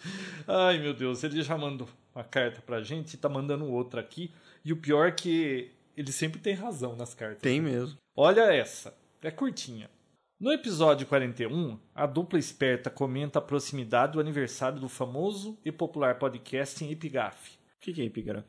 [0.47, 1.89] Ai, meu Deus, ele já mandou
[2.21, 4.31] uma carta pra gente e tá mandando outra aqui.
[4.65, 7.41] E o pior é que ele sempre tem razão nas cartas.
[7.41, 7.97] Tem mesmo.
[8.17, 9.91] Olha essa, é curtinha.
[10.39, 16.19] No episódio 41, a dupla esperta comenta a proximidade do aniversário do famoso e popular
[16.19, 17.53] podcast em Epigafe.
[17.77, 18.49] O que que é epigrafe?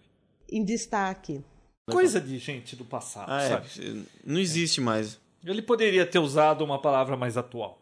[0.49, 1.43] Em destaque.
[1.89, 3.67] Coisa de gente do passado, Ah, sabe?
[3.79, 4.03] é.
[4.25, 5.19] Não existe mais.
[5.43, 7.80] Ele poderia ter usado uma palavra mais atual.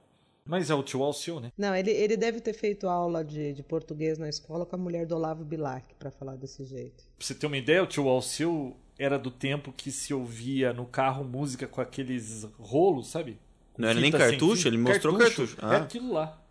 [0.50, 1.52] Mas é o tio Alceu, né?
[1.56, 5.06] Não, ele, ele deve ter feito aula de, de português na escola com a mulher
[5.06, 7.04] do Olavo Bilac, pra falar desse jeito.
[7.18, 10.88] Pra você ter uma ideia, o tio Alceu era do tempo que se ouvia no
[10.88, 13.40] carro música com aqueles rolos, sabe?
[13.74, 14.68] Com Não era nem cartucho?
[14.68, 15.56] Ele mostrou cartucho.
[15.62, 15.78] É Ah.
[15.84, 16.42] aquilo lá.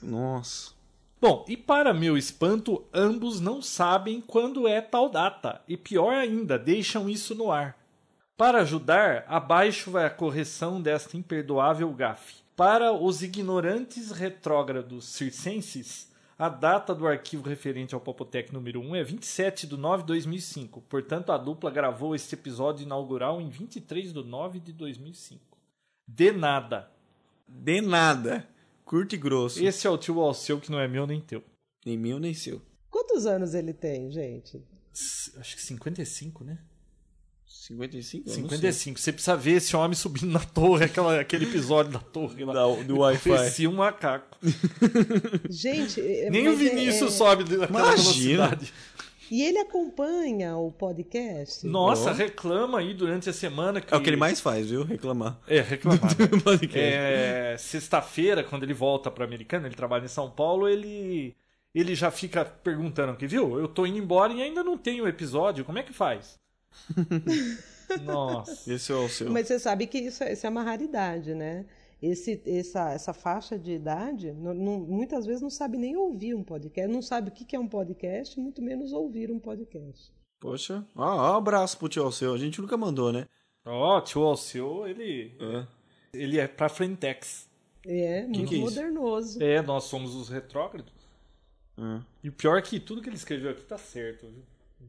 [0.00, 0.70] Nossa.
[1.20, 5.60] Bom, e para meu espanto, ambos não sabem quando é tal data.
[5.66, 7.76] E pior ainda, deixam isso no ar.
[8.36, 12.36] Para ajudar, abaixo vai a correção desta imperdoável gafe.
[12.58, 19.04] Para os ignorantes retrógrados circenses, a data do arquivo referente ao Popotec número 1 é
[19.04, 20.80] 27 de 9 de 2005.
[20.80, 25.56] Portanto, a dupla gravou este episódio inaugural em 23 de 9 de 2005.
[26.04, 26.90] De nada.
[27.46, 28.44] De nada.
[28.84, 29.64] Curto e grosso.
[29.64, 31.44] Esse é o tio Alceu que não é meu nem teu.
[31.86, 32.60] Nem meu, nem seu.
[32.90, 34.60] Quantos anos ele tem, gente?
[35.36, 36.58] Acho que 55, né?
[37.68, 38.28] 55?
[38.30, 38.98] Eu não 55.
[38.98, 42.52] Você precisa ver esse homem subindo na torre, aquela, aquele episódio da torre lá.
[42.54, 43.28] Da- do Wi-Fi.
[43.30, 44.36] Parecia um macaco.
[45.48, 48.46] Gente, é- Nem o é- Vinícius é- sobe naquela Imagina.
[48.48, 48.72] velocidade.
[49.30, 51.66] E ele acompanha o podcast?
[51.66, 52.14] Nossa, Ó.
[52.14, 53.92] reclama aí durante a semana que.
[53.92, 54.82] É o que ele mais faz, viu?
[54.84, 55.38] Reclamar.
[55.46, 56.00] É, reclamar.
[56.72, 57.52] né?
[57.52, 61.36] É, Sexta-feira, quando ele volta para Americana, ele trabalha em São Paulo, ele
[61.74, 63.58] ele já fica perguntando aqui, viu?
[63.60, 66.38] Eu tô indo embora e ainda não tenho episódio, como é que faz?
[68.04, 68.72] Nossa.
[68.72, 69.30] Esse é o seu.
[69.30, 71.64] Mas você sabe que isso, é- isso é uma raridade, né?
[72.00, 76.44] Esse, essa, essa faixa de idade, não- não- muitas vezes não sabe nem ouvir um
[76.44, 80.12] podcast, não sabe o que é um podcast, muito menos ouvir um podcast.
[80.38, 80.86] Poxa.
[80.94, 82.32] Ah, ó, abraço pro tio Alceu.
[82.34, 83.26] A gente nunca mandou, né?
[83.64, 85.66] Ó, tio Alceu, ele É.
[86.12, 87.48] ele é pra Frentex.
[87.84, 89.42] É, muito que é modernoso.
[89.42, 90.92] É, nós somos os retrógrados.
[91.76, 92.00] É.
[92.22, 94.42] E o pior é que tudo que ele escreveu aqui tá certo, viu?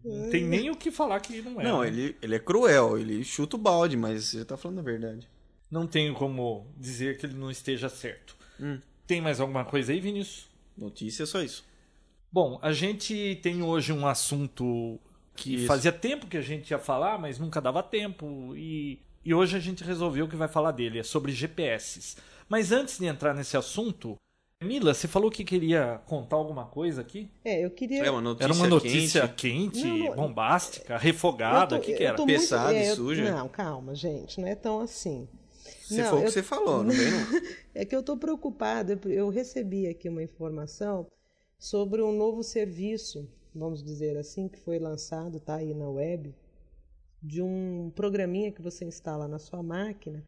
[0.04, 1.64] Não tem nem o que falar que não é.
[1.64, 1.88] Não, né?
[1.88, 5.28] ele, ele é cruel, ele chuta o balde, mas você tá falando a verdade.
[5.70, 8.36] Não tenho como dizer que ele não esteja certo.
[8.60, 8.80] Hum.
[9.06, 10.48] Tem mais alguma coisa aí, Vinícius?
[10.78, 11.66] Notícia é só isso.
[12.32, 15.00] Bom, a gente tem hoje um assunto
[15.36, 15.66] que Isso.
[15.66, 18.54] fazia tempo que a gente ia falar, mas nunca dava tempo.
[18.56, 22.18] E, e hoje a gente resolveu que vai falar dele, é sobre GPS.
[22.48, 24.16] Mas antes de entrar nesse assunto,
[24.62, 27.32] Mila, você falou que queria contar alguma coisa aqui?
[27.46, 28.04] É, eu queria.
[28.04, 29.82] É uma notícia Era uma notícia quente.
[29.82, 32.26] quente, Não, não, bombástica, refogada, o eu que, que eu era?
[32.26, 33.32] Pesada e é, eu- suja?
[33.32, 35.30] Não, calma, gente, não é tão assim.
[35.82, 37.20] Se Não, for o que eu- você falou, não vem não.
[37.74, 39.00] É que eu estou preocupada.
[39.06, 41.08] eu- Eu recebi aqui uma informação
[41.58, 46.36] sobre um novo serviço, vamos dizer assim, que foi lançado, tá aí na web,
[47.24, 50.22] de um programinha que você instala na sua máquina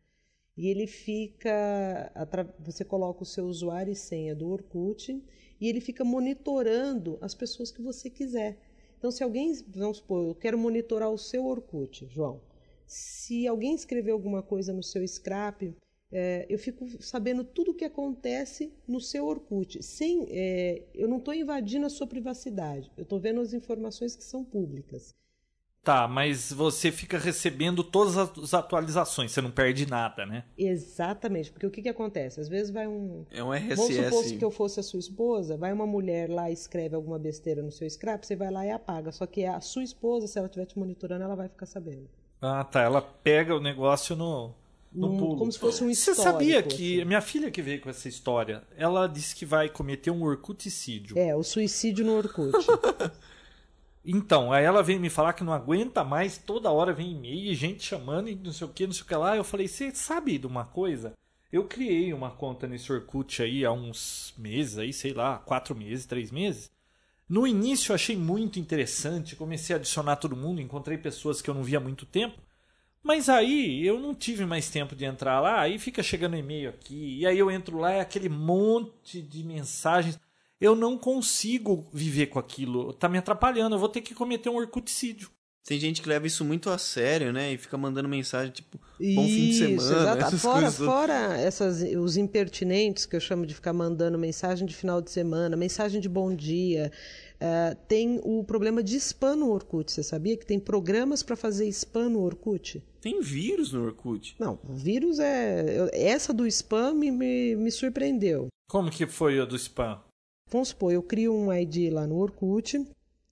[0.57, 2.11] e ele fica,
[2.59, 5.23] você coloca o seu usuário e senha do Orkut
[5.59, 8.57] e ele fica monitorando as pessoas que você quiser.
[8.97, 12.41] Então, se alguém, vamos supor, eu quero monitorar o seu Orkut, João.
[12.85, 15.75] Se alguém escrever alguma coisa no seu scrap,
[16.11, 19.81] é, eu fico sabendo tudo o que acontece no seu Orkut.
[19.81, 22.91] Sem, é, eu não estou invadindo a sua privacidade.
[22.97, 25.15] Eu estou vendo as informações que são públicas.
[25.83, 30.43] Tá, mas você fica recebendo todas as atualizações, você não perde nada, né?
[30.55, 32.39] Exatamente, porque o que, que acontece?
[32.39, 33.25] Às vezes vai um.
[33.31, 34.35] É um Vamos supor RSS.
[34.37, 37.71] que eu fosse a sua esposa, vai uma mulher lá e escreve alguma besteira no
[37.71, 39.11] seu scrap, você vai lá e apaga.
[39.11, 42.07] Só que a sua esposa, se ela estiver te monitorando, ela vai ficar sabendo.
[42.39, 42.81] Ah, tá.
[42.81, 44.53] Ela pega o negócio no,
[44.93, 45.37] no Num- pulo.
[45.37, 47.05] como se fosse um Você histórico, sabia que assim.
[47.05, 51.17] minha filha que veio com essa história, ela disse que vai cometer um orcuticídio.
[51.17, 52.51] É, o suicídio no Orkut.
[54.03, 57.83] Então, aí ela veio me falar que não aguenta mais, toda hora vem e-mail, gente
[57.83, 59.37] chamando e não sei o que, não sei o que lá.
[59.37, 61.13] Eu falei, você sabe de uma coisa?
[61.51, 66.05] Eu criei uma conta nesse Orkut aí há uns meses, aí, sei lá, quatro meses,
[66.05, 66.71] três meses.
[67.29, 71.53] No início eu achei muito interessante, comecei a adicionar todo mundo, encontrei pessoas que eu
[71.53, 72.41] não via há muito tempo.
[73.03, 77.19] Mas aí eu não tive mais tempo de entrar lá, aí fica chegando e-mail aqui,
[77.19, 80.19] e aí eu entro lá, é aquele monte de mensagens.
[80.61, 84.55] Eu não consigo viver com aquilo, tá me atrapalhando, eu vou ter que cometer um
[84.57, 85.29] orcuticídio.
[85.63, 87.53] Tem gente que leva isso muito a sério, né?
[87.53, 90.23] E fica mandando mensagem tipo, bom fim de Isso, semana, exato.
[90.25, 94.99] essas Fora, fora essas, os impertinentes que eu chamo de ficar mandando mensagem de final
[95.01, 96.91] de semana, mensagem de bom dia.
[97.39, 99.91] eh, tem o problema de spam no Orkut.
[99.91, 102.83] Você sabia que tem programas para fazer spam no Orkut?
[102.99, 104.35] Tem vírus no Orkut.
[104.39, 105.79] Não, o vírus é.
[105.79, 108.47] eu- Essa do spam me, me, me surpreendeu.
[108.69, 109.99] Como que foi o do spam?
[110.51, 112.85] Vamos supor, eu crio um ID lá no Orkut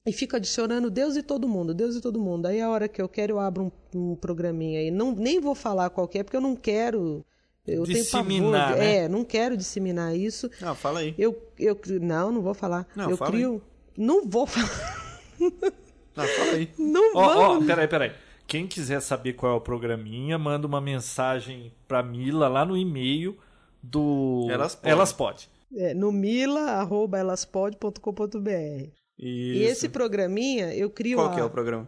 [0.06, 2.46] e fico adicionando Deus e todo mundo, Deus e todo mundo.
[2.46, 4.90] Aí a hora que eu quero, eu abro um, um programinha aí.
[4.90, 7.26] Não, nem vou falar qual que é, porque eu não quero.
[7.68, 8.78] Eu Disseminar, tenho pavor.
[8.78, 8.96] né?
[8.96, 10.50] É, não quero disseminar isso.
[10.62, 11.14] Ah, fala aí.
[11.18, 12.88] Eu, eu não, não vou falar.
[12.96, 13.62] Não, eu fala crio.
[13.98, 15.10] Não vou falar.
[16.18, 16.70] Ah, fala aí.
[16.78, 17.66] Não ó, vamos.
[17.66, 18.12] peraí, peraí.
[18.46, 23.38] Quem quiser saber qual é o programinha, manda uma mensagem pra Mila lá no e-mail
[23.82, 24.92] do Elas Pode.
[24.92, 25.50] Elas Pode.
[25.76, 28.90] É, no mila.elaspod.com.br.
[29.18, 31.36] E esse programinha eu crio Qual lá.
[31.36, 31.88] que é o programa?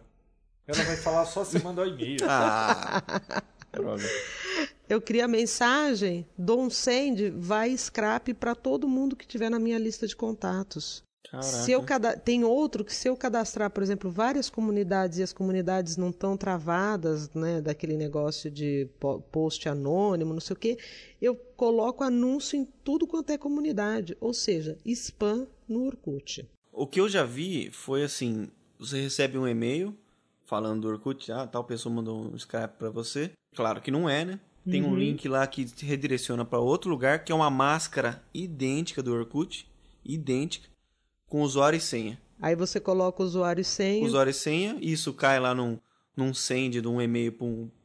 [0.66, 2.18] Ela vai falar só você mandar o e-mail.
[2.28, 3.02] Ah.
[4.86, 9.58] Eu crio a mensagem, dou um send, vai scrap para todo mundo que tiver na
[9.58, 11.02] minha lista de contatos.
[11.30, 11.42] Caraca.
[11.46, 12.16] Se eu cada...
[12.16, 16.36] Tem outro que se eu cadastrar, por exemplo, várias comunidades e as comunidades não estão
[16.36, 20.78] travadas, né, daquele negócio de po- post anônimo, não sei o quê,
[21.20, 26.46] eu coloco anúncio em tudo quanto é comunidade, ou seja, spam no Orkut.
[26.72, 29.96] O que eu já vi foi assim: você recebe um e-mail
[30.44, 33.30] falando do Orkut, ah, tal pessoa mandou um scrap pra você.
[33.54, 34.40] Claro que não é, né?
[34.70, 34.90] Tem Uhum.
[34.90, 39.12] um link lá que te redireciona para outro lugar, que é uma máscara idêntica do
[39.12, 39.66] Orkut,
[40.04, 40.68] idêntica,
[41.32, 42.20] com usuário e senha.
[42.42, 44.04] Aí você coloca o usuário e senha.
[44.04, 45.78] Usuário e senha, isso cai lá num,
[46.14, 47.34] num send de um e-mail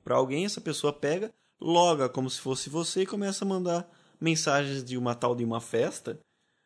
[0.03, 4.83] para alguém, essa pessoa pega, loga como se fosse você e começa a mandar mensagens
[4.83, 6.19] de uma tal de uma festa.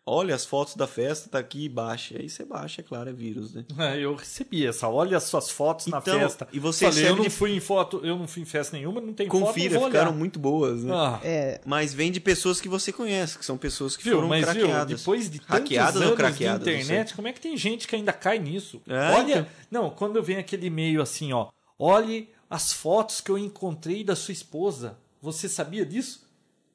[0.03, 2.17] Olha as fotos da festa, tá aqui, baixa.
[2.17, 3.63] Aí você baixa, é claro, é vírus, né?
[3.77, 4.87] É, Eu recebi essa.
[4.89, 6.47] Olha as suas fotos na Então, festa.
[6.51, 8.99] e você Falei, eu não de- fui em foto, eu não fui em festa nenhuma,
[8.99, 10.17] não tem foto, Confira, vou ficaram olhar.
[10.17, 10.91] muito boas, né?
[10.93, 14.27] Ah, É, Mas vem de pessoas que você conhece, que são pessoas que viu, foram
[14.27, 14.99] mas viu, craqueadas.
[14.99, 17.95] depois de tantos hackeadas anos ou craqueadas, de internet, como é que tem gente que
[17.95, 18.81] ainda cai nisso?
[18.87, 19.33] É, Olha,
[19.69, 19.83] então.
[19.83, 24.31] não, quando vem aquele e-mail assim, ó, olhe as fotos que eu encontrei da sua
[24.31, 24.97] esposa.
[25.21, 26.27] Você sabia disso?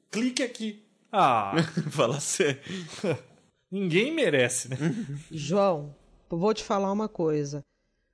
[0.09, 0.81] Clique aqui.
[1.11, 1.53] Ah,
[1.91, 2.61] Fala sério.
[3.71, 4.77] ninguém merece, né?
[5.31, 5.95] João,
[6.29, 7.63] vou te falar uma coisa.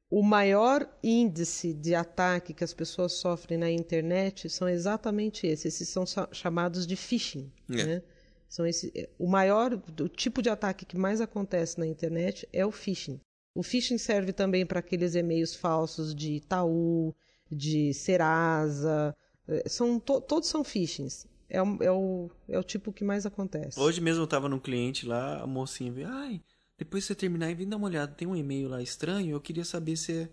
[0.09, 5.65] O maior índice de ataque que as pessoas sofrem na internet são exatamente esses.
[5.81, 7.51] Esses são chamados de phishing.
[7.71, 7.83] É.
[7.85, 8.03] Né?
[8.47, 12.71] São esse, o maior, o tipo de ataque que mais acontece na internet é o
[12.71, 13.19] phishing.
[13.55, 17.15] O phishing serve também para aqueles e-mails falsos de Itaú,
[17.51, 19.15] de Serasa.
[19.47, 21.25] eh, São, to- todos são phishings.
[21.53, 23.79] É o, é, o, é o tipo que mais acontece.
[23.79, 26.41] Hoje mesmo eu tava num cliente lá, a mocinha veio, ai,
[26.79, 29.39] depois que você terminar e vem dar uma olhada, tem um e-mail lá estranho, eu
[29.39, 30.29] queria saber se é,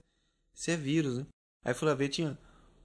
[0.55, 1.27] se é vírus, né?
[1.63, 2.39] Aí eu fui lá ver, tinha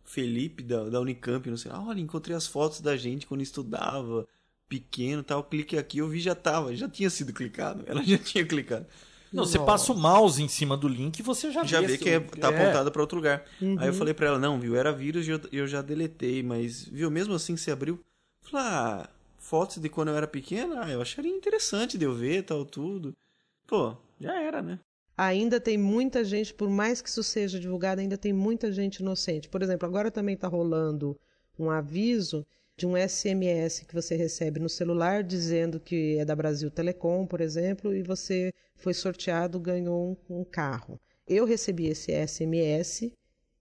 [0.04, 4.28] Felipe da, da Unicamp, não sei, ah, olha, encontrei as fotos da gente quando estudava,
[4.68, 8.18] pequeno e tal, clique aqui, eu vi já tava, já tinha sido clicado, ela já
[8.18, 8.86] tinha clicado.
[9.32, 12.10] Não, você passa o mouse em cima do link e você já, Já vê que
[12.10, 13.44] é, tá apontado pra outro lugar.
[13.62, 13.78] Uhum.
[13.80, 16.86] Aí eu falei pra ela, não, viu, era vírus e eu, eu já deletei, mas,
[16.86, 18.00] viu, mesmo assim que você abriu,
[18.50, 22.44] falei, ah, fotos de quando eu era pequena, ah, eu acharia interessante de eu ver,
[22.44, 23.14] tal, tudo.
[23.68, 24.80] Pô, já era, né?
[25.18, 29.50] ainda tem muita gente, por mais que isso seja divulgado, ainda tem muita gente inocente.
[29.50, 31.18] Por exemplo, agora também está rolando
[31.58, 32.46] um aviso
[32.78, 37.40] de um SMS que você recebe no celular dizendo que é da Brasil Telecom, por
[37.40, 41.00] exemplo, e você foi sorteado, ganhou um, um carro.
[41.26, 43.14] Eu recebi esse SMS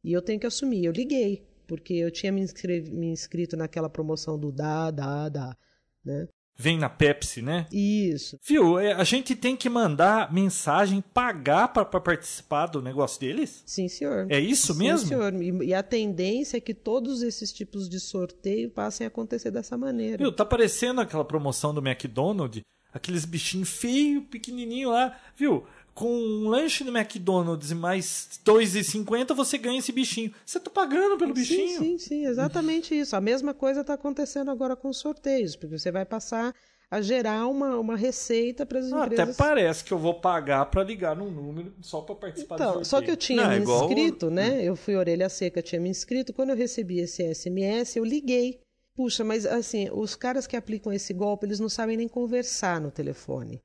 [0.03, 0.85] e eu tenho que assumir.
[0.85, 2.45] Eu liguei, porque eu tinha me,
[2.91, 5.57] me inscrito naquela promoção do dá, dá, dá.
[6.05, 6.29] Né?
[6.57, 7.67] Vem na Pepsi, né?
[7.73, 8.39] Isso.
[8.47, 13.65] Viu, é, a gente tem que mandar mensagem, pagar pra participar do negócio deles?
[13.67, 14.27] Sim, senhor.
[14.31, 15.09] É isso Sim, mesmo?
[15.09, 15.35] senhor.
[15.35, 19.77] E, e a tendência é que todos esses tipos de sorteio passem a acontecer dessa
[19.77, 20.19] maneira.
[20.19, 25.67] Viu, tá parecendo aquela promoção do McDonald's, aqueles bichinhos feios, pequenininho lá, viu?
[25.95, 30.33] Com um lanche do McDonald's e mais R$ 2,50 você ganha esse bichinho.
[30.45, 31.69] Você tá pagando pelo bichinho?
[31.79, 33.15] Sim, sim, sim, exatamente isso.
[33.15, 36.53] A mesma coisa está acontecendo agora com os sorteios, porque você vai passar
[36.91, 39.29] a gerar uma, uma receita para as Ah, empresas.
[39.29, 42.73] Até parece que eu vou pagar pra ligar num número só pra participar do Então,
[42.73, 42.85] sorteio.
[42.87, 44.63] só que eu tinha Não, é me igual- inscrito, né?
[44.65, 46.33] Eu fui orelha seca, tinha me inscrito.
[46.33, 48.61] Quando eu recebi esse SMS, eu liguei.
[48.97, 52.91] Puxa, mas assim, os caras que aplicam esse golpe, eles não sabem nem conversar no
[52.93, 53.61] telefone.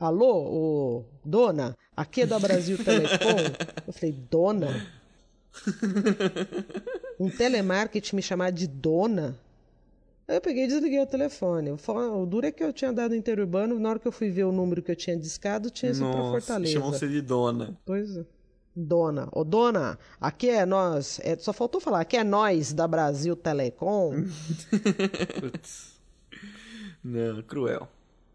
[0.00, 3.36] Alô, ô, dona, aqui é da Brasil Telecom.
[3.86, 4.86] Eu falei, dona?
[7.20, 9.36] Um telemarketing me chamar de dona?
[10.26, 11.70] Aí eu peguei e desliguei o telefone.
[11.70, 14.52] O duro é que eu tinha dado interurbano, na hora que eu fui ver o
[14.52, 16.72] número que eu tinha discado, tinha sido pra Nossa, Fortaleza.
[16.72, 17.76] chamam você de dona.
[17.84, 18.24] Pois é.
[18.74, 23.36] Dona, ô dona, aqui é nós, é, só faltou falar, aqui é nós da Brasil
[23.36, 24.14] Telecom.
[25.40, 26.00] Putz.
[27.04, 27.86] Não, cruel.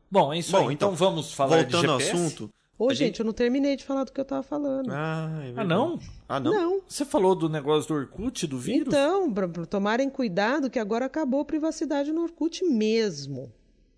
[0.10, 0.74] Bom, é isso Bom, aí.
[0.74, 2.50] Então, então, vamos falar de Voltando ao assunto.
[2.78, 4.90] Ô, a gente, eu não terminei de falar do que eu tava falando.
[4.92, 5.98] Ah, é Ah, não?
[6.28, 6.54] Ah, não?
[6.54, 6.82] não.
[6.88, 8.88] Você falou do negócio do Orkut, do vírus?
[8.88, 13.52] Então, pra, pra tomarem cuidado que agora acabou a privacidade no Orkut mesmo.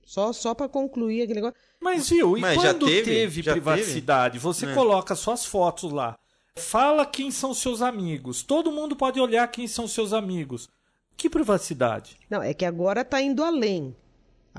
[0.05, 1.57] Só, só para concluir aquele negócio.
[1.81, 3.03] Mas viu, e Mas já quando teve?
[3.11, 4.73] teve, Já privacidade, você É.
[4.73, 6.15] coloca suas fotos lá.
[6.55, 8.41] Fala quem são seus amigos.
[8.43, 10.69] Todo mundo pode olhar quem são seus amigos.
[11.15, 12.15] Que privacidade?
[12.29, 13.95] Não, é que agora tá indo além.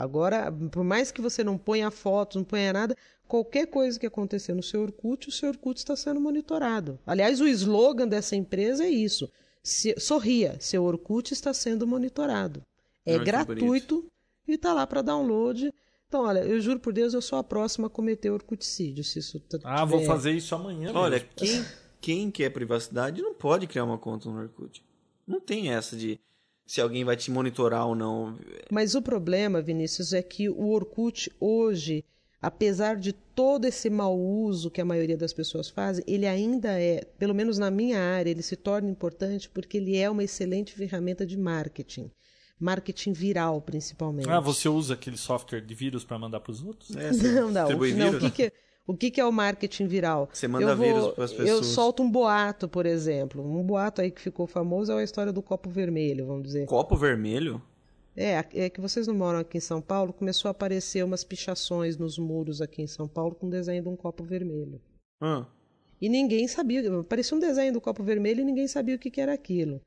[0.02, 4.54] Agora, por mais que você não ponha fotos, não ponha nada, qualquer coisa que acontecer
[4.54, 6.98] no seu Orkut, o seu Orkut está sendo monitorado.
[7.06, 9.28] Aliás, o slogan dessa empresa é isso.
[9.62, 12.62] Se- sorria, seu Orkut está sendo monitorado.
[13.04, 14.06] É que gratuito
[14.46, 15.72] e está lá para download.
[16.06, 19.38] Então, olha, eu juro por Deus, eu sou a próxima a cometer orcuticídio, se isso
[19.40, 21.28] t- Ah, vou tiver- fazer isso amanhã Olha, mesmo.
[21.36, 21.64] quem,
[22.01, 24.82] quem quer privacidade não pode criar uma conta no Orkut.
[25.26, 26.18] Não tem essa de
[26.69, 28.39] se alguém vai te monitorar ou não.
[28.71, 32.05] Mas o problema, Vinícius, é que o Orkut hoje,
[32.43, 37.07] apesar de todo esse mau uso que a maioria das pessoas fazem, ele ainda é,
[37.19, 41.25] pelo menos na minha área, ele se torna importante porque ele é uma excelente ferramenta
[41.25, 42.11] de marketing.
[42.61, 44.29] Marketing viral, principalmente.
[44.29, 46.95] Ah, você usa aquele software de vírus para mandar para os outros?
[46.95, 47.69] É, Não, não.
[47.71, 48.53] não o, que que,
[48.89, 50.30] O que, que é o marketing viral?
[50.32, 51.66] Você manda eu vou, vírus pras Eu pessoas.
[51.66, 53.45] solto um boato, por exemplo.
[53.45, 56.64] Um boato aí que ficou famoso é a história do copo vermelho, vamos dizer.
[56.66, 57.61] Copo vermelho?
[58.16, 61.99] É, é que vocês não moram aqui em São Paulo, começou a aparecer umas pichações
[61.99, 64.80] nos muros aqui em São Paulo com desenho de um copo vermelho.
[65.20, 65.45] Ah,
[66.01, 69.20] E ninguém sabia, parecia um desenho do copo vermelho e ninguém sabia o que, que
[69.20, 69.80] era aquilo.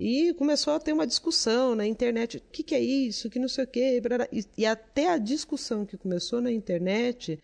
[0.00, 3.48] E começou a ter uma discussão na internet, o que, que é isso, que não
[3.48, 4.00] sei o quê.
[4.32, 7.38] E, e até a discussão que começou na internet,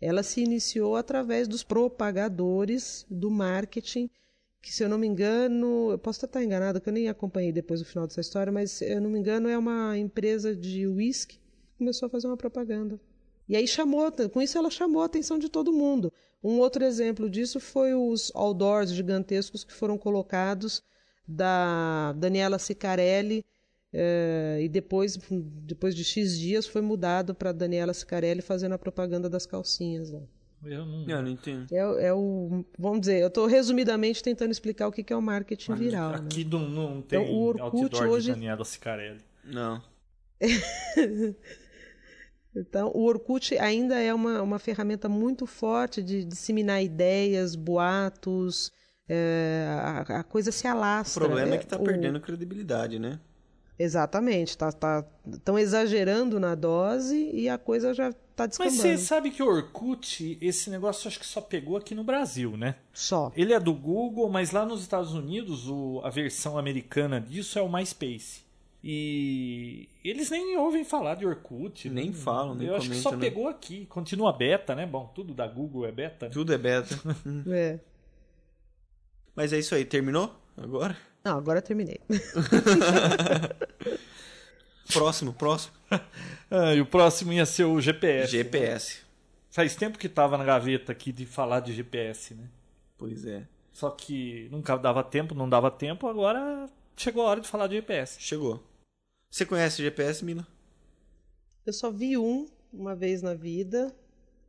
[0.00, 4.08] ela se iniciou através dos propagadores do marketing,
[4.62, 7.80] que se eu não me engano, eu posso estar enganado, que eu nem acompanhei depois
[7.80, 11.36] do final dessa história, mas se eu não me engano é uma empresa de whisky
[11.36, 13.00] que começou a fazer uma propaganda.
[13.48, 16.12] E aí chamou, com isso ela chamou a atenção de todo mundo.
[16.42, 20.82] Um outro exemplo disso foi os outdoors gigantescos que foram colocados
[21.26, 23.44] da Daniela Sicarelli
[23.92, 29.28] eh, e depois, depois de X dias foi mudado para Daniela Sicarelli fazendo a propaganda
[29.28, 30.20] das calcinhas lá.
[30.64, 31.08] Eu não...
[31.08, 31.66] eu não entendo.
[31.72, 35.22] É, é o, vamos dizer, eu estou resumidamente tentando explicar o que que é o
[35.22, 36.10] marketing viral.
[36.12, 36.18] né?
[36.18, 39.20] Aqui não, não tem Então, o Orkut outdoor hoje- de Daniela Sicarelli.
[39.44, 39.82] Não.
[42.54, 48.72] Então, o Orkut ainda é uma, uma ferramenta muito forte de disseminar ideias, boatos,
[49.08, 51.24] é, a, a coisa se O alastra.
[51.26, 53.20] problema é que tá o- perdendo credibilidade, né?
[53.82, 55.02] Exatamente, tá, tá,
[55.32, 58.76] estão exagerando na dose e a coisa já está Mas descambando.
[58.82, 62.74] você sabe que o Orkut, esse negócio acho que só pegou aqui no Brasil, né?
[62.92, 63.32] Só.
[63.34, 67.62] Ele é do Google, mas lá nos Estados Unidos o- a versão americana disso é
[67.62, 68.42] o MySpace.
[68.84, 71.88] E eles nem ouvem falar de Orkut.
[71.88, 73.18] Nem não- falam, nem Eu acho que só né?
[73.18, 73.86] pegou aqui.
[73.86, 74.84] Continua beta, né?
[74.84, 76.26] Bom, tudo da Google é beta.
[76.26, 76.32] né?
[76.32, 76.94] Tudo é beta.
[77.50, 77.78] É.
[79.34, 80.34] Mas é isso aí, terminou?
[80.56, 80.96] Agora?
[81.24, 82.00] Não, agora eu terminei.
[84.92, 85.72] Próximo, próximo.
[86.50, 88.32] Ah, e o próximo ia ser o GPS.
[88.32, 88.98] GPS.
[89.50, 92.48] Faz tempo que tava na gaveta aqui de falar de GPS, né?
[92.98, 93.46] Pois é.
[93.72, 97.76] Só que nunca dava tempo, não dava tempo, agora chegou a hora de falar de
[97.76, 98.20] GPS.
[98.20, 98.62] Chegou.
[99.30, 100.46] Você conhece GPS, Mila?
[101.64, 103.94] Eu só vi um uma vez na vida,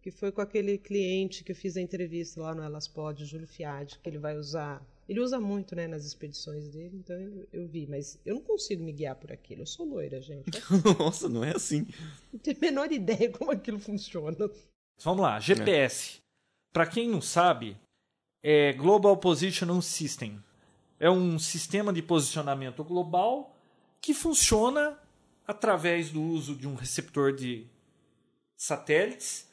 [0.02, 3.26] que foi com aquele cliente que eu fiz a entrevista lá no Elas Pod, o
[3.26, 4.82] Júlio Fiade, que ele vai usar.
[5.08, 8.84] Ele usa muito, né, nas expedições dele, então eu, eu vi, mas eu não consigo
[8.84, 9.64] me guiar por aquilo.
[9.64, 10.52] Eu sou loira, gente.
[11.00, 11.86] Nossa, não é assim.
[12.32, 14.50] não tenho a menor ideia como aquilo funciona.
[15.04, 16.20] Vamos lá, GPS.
[16.72, 17.78] Pra quem não sabe,
[18.44, 20.42] é Global Positioning System.
[21.00, 23.58] É um sistema de posicionamento global
[24.00, 24.98] que funciona
[25.46, 27.68] através do uso de um receptor de
[28.56, 29.51] satélites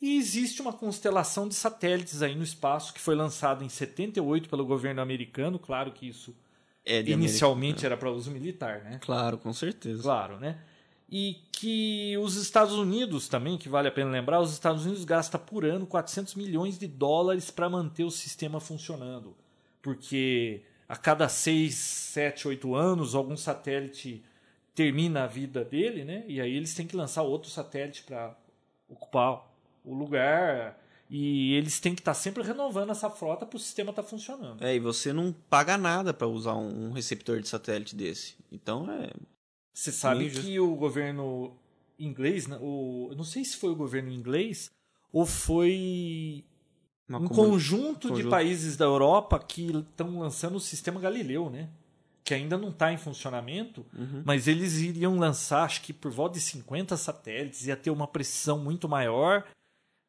[0.00, 4.64] e existe uma constelação de satélites aí no espaço que foi lançado em 78 pelo
[4.64, 6.34] governo americano, claro que isso
[6.84, 8.98] É inicialmente era para uso militar, né?
[9.02, 10.02] Claro, com certeza.
[10.02, 10.58] Claro, né?
[11.10, 15.40] E que os Estados Unidos também, que vale a pena lembrar, os Estados Unidos gastam
[15.40, 19.34] por ano 400 milhões de dólares para manter o sistema funcionando.
[19.82, 24.22] Porque a cada 6, 7, 8 anos, algum satélite
[24.74, 26.24] termina a vida dele, né?
[26.28, 28.36] E aí eles têm que lançar outro satélite para
[28.88, 29.47] ocupar
[29.90, 30.78] o lugar.
[31.10, 34.62] E eles têm que estar sempre renovando essa frota para o sistema estar funcionando.
[34.62, 38.34] É, e você não paga nada pra usar um receptor de satélite desse.
[38.52, 39.10] Então é.
[39.72, 41.56] Você sabe Meio que o governo
[41.98, 44.70] inglês, né, o, eu não sei se foi o governo inglês
[45.12, 46.44] ou foi
[47.08, 48.30] Uma um comuni- conjunto, de conjunto.
[48.30, 51.68] países da Europa que estão lançando o sistema Galileu, né?
[52.22, 54.22] Que ainda não está em funcionamento, Uhum.
[54.24, 58.58] mas eles iriam lançar, acho que por volta de 50 satélites, ia ter uma precisão
[58.58, 59.46] muito maior,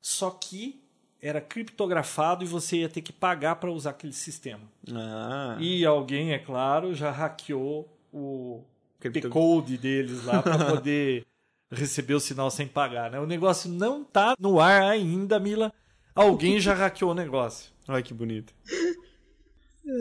[0.02, 0.82] só que
[1.22, 4.64] era criptografado e você ia ter que pagar para usar aquele sistema.
[4.94, 8.64] Ah, E alguém, é claro, já hackeou o
[9.00, 11.26] Cripto- decode deles lá para poder
[11.72, 13.20] receber o sinal sem pagar, né?
[13.20, 15.74] O negócio não tá no ar ainda, Mila.
[16.16, 17.72] Alguém já hackeou o negócio.
[17.88, 18.54] Olha que bonito.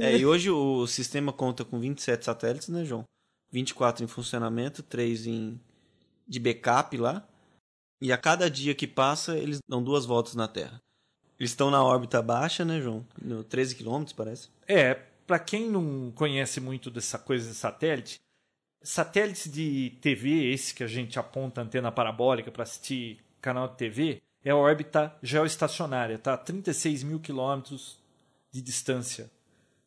[0.00, 3.04] É, e hoje o sistema conta com 27 satélites, né, João?
[3.50, 5.58] 24 em funcionamento, 3 em
[6.26, 7.26] de backup lá.
[8.00, 10.80] E a cada dia que passa, eles dão duas voltas na Terra.
[11.38, 13.06] Eles estão na órbita baixa, né, João?
[13.20, 14.48] No 13 quilômetros, parece.
[14.66, 14.94] É,
[15.26, 18.20] para quem não conhece muito dessa coisa de satélite,
[18.82, 23.76] satélites de TV, esse que a gente aponta a antena parabólica para assistir canal de
[23.76, 26.36] TV, é a órbita geoestacionária, tá?
[26.36, 27.98] 36 mil quilômetros
[28.50, 29.30] de distância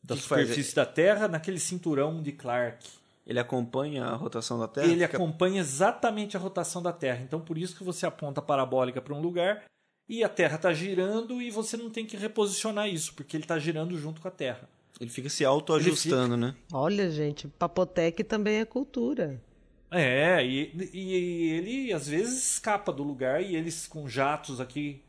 [0.03, 2.87] da Que que superfície da Terra, naquele cinturão de Clark.
[3.31, 4.87] Ele acompanha a rotação da Terra.
[4.87, 7.21] Ele fica- acompanha exatamente a rotação da Terra.
[7.23, 9.63] Então, por isso que você aponta a parabólica para um lugar
[10.09, 13.57] e a Terra está girando e você não tem que reposicionar isso, porque ele está
[13.57, 14.67] girando junto com a Terra.
[14.99, 16.53] Ele fica se autoajustando, né?
[16.73, 19.41] Olha, gente, Papotec também é cultura.
[19.89, 25.01] É, e, e ele às vezes escapa do lugar e eles com jatos aqui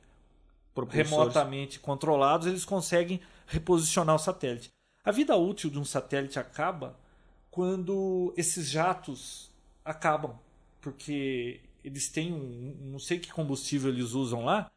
[0.90, 4.70] remotamente controlados, eles conseguem reposicionar o satélite.
[5.04, 6.96] A vida útil de um satélite acaba
[7.52, 9.52] quando esses jatos
[9.84, 10.34] acabam,
[10.80, 14.70] porque eles têm um, não sei que combustível eles usam lá.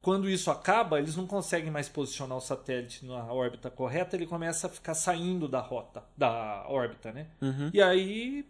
[0.00, 4.68] Quando isso acaba, eles não conseguem mais posicionar o satélite na órbita correta, ele começa
[4.68, 7.26] a ficar saindo da rota, da órbita, né?
[7.42, 7.68] Uhum.
[7.74, 8.46] E aí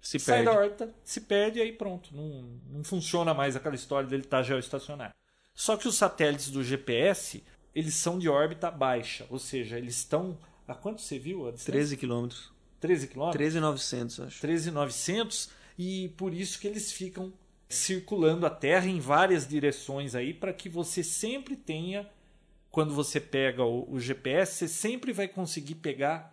[0.00, 0.50] Se sai perde.
[0.52, 2.14] da órbita, se perde e aí pronto.
[2.16, 5.14] Não, não funciona mais aquela história dele estar geoestacionário.
[5.52, 7.42] Só que os satélites do GPS,
[7.74, 10.38] eles são de órbita baixa, ou seja, eles estão.
[10.66, 11.48] A quanto você viu?
[11.48, 11.72] A distância?
[11.72, 12.53] 13 quilômetros.
[12.86, 13.38] 13 quilômetros?
[13.38, 14.40] 13,900, acho.
[14.40, 17.32] 13,900 e por isso que eles ficam
[17.68, 22.08] circulando a Terra em várias direções aí para que você sempre tenha,
[22.70, 26.32] quando você pega o, o GPS, você sempre vai conseguir pegar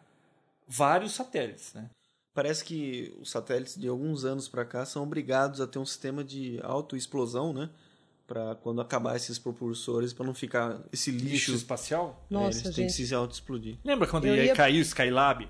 [0.67, 1.89] vários satélites, né?
[2.33, 6.23] Parece que os satélites de alguns anos para cá são obrigados a ter um sistema
[6.23, 7.69] de autoexplosão, né?
[8.25, 11.53] Para quando acabar esses propulsores, para não ficar esse Lixo lixo.
[11.55, 12.25] espacial.
[12.29, 13.07] É, Nossa, eles têm que gente.
[13.07, 13.77] se autoexplodir.
[13.83, 15.49] Lembra quando ia- cair o Skylab?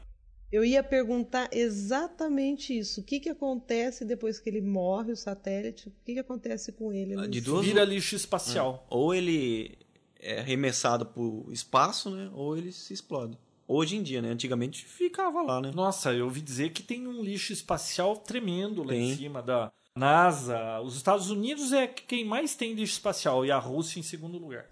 [0.51, 3.01] Eu ia perguntar exatamente isso.
[3.01, 5.87] O que, que acontece depois que ele morre, o satélite?
[5.87, 7.15] O que, que acontece com ele?
[7.17, 8.85] Ah, de duas- Vira lixo espacial.
[8.89, 9.77] Ou ele
[10.19, 12.29] é arremessado para o espaço, né?
[12.33, 13.37] Ou ele se explode.
[13.67, 14.29] Hoje em dia, né?
[14.29, 15.71] Antigamente ficava lá, né?
[15.73, 19.15] Nossa, eu ouvi dizer que tem um lixo espacial tremendo lá em Tem.
[19.15, 20.81] cima da NASA.
[20.81, 24.69] Os Estados Unidos é quem mais tem lixo espacial e a Rússia em segundo lugar.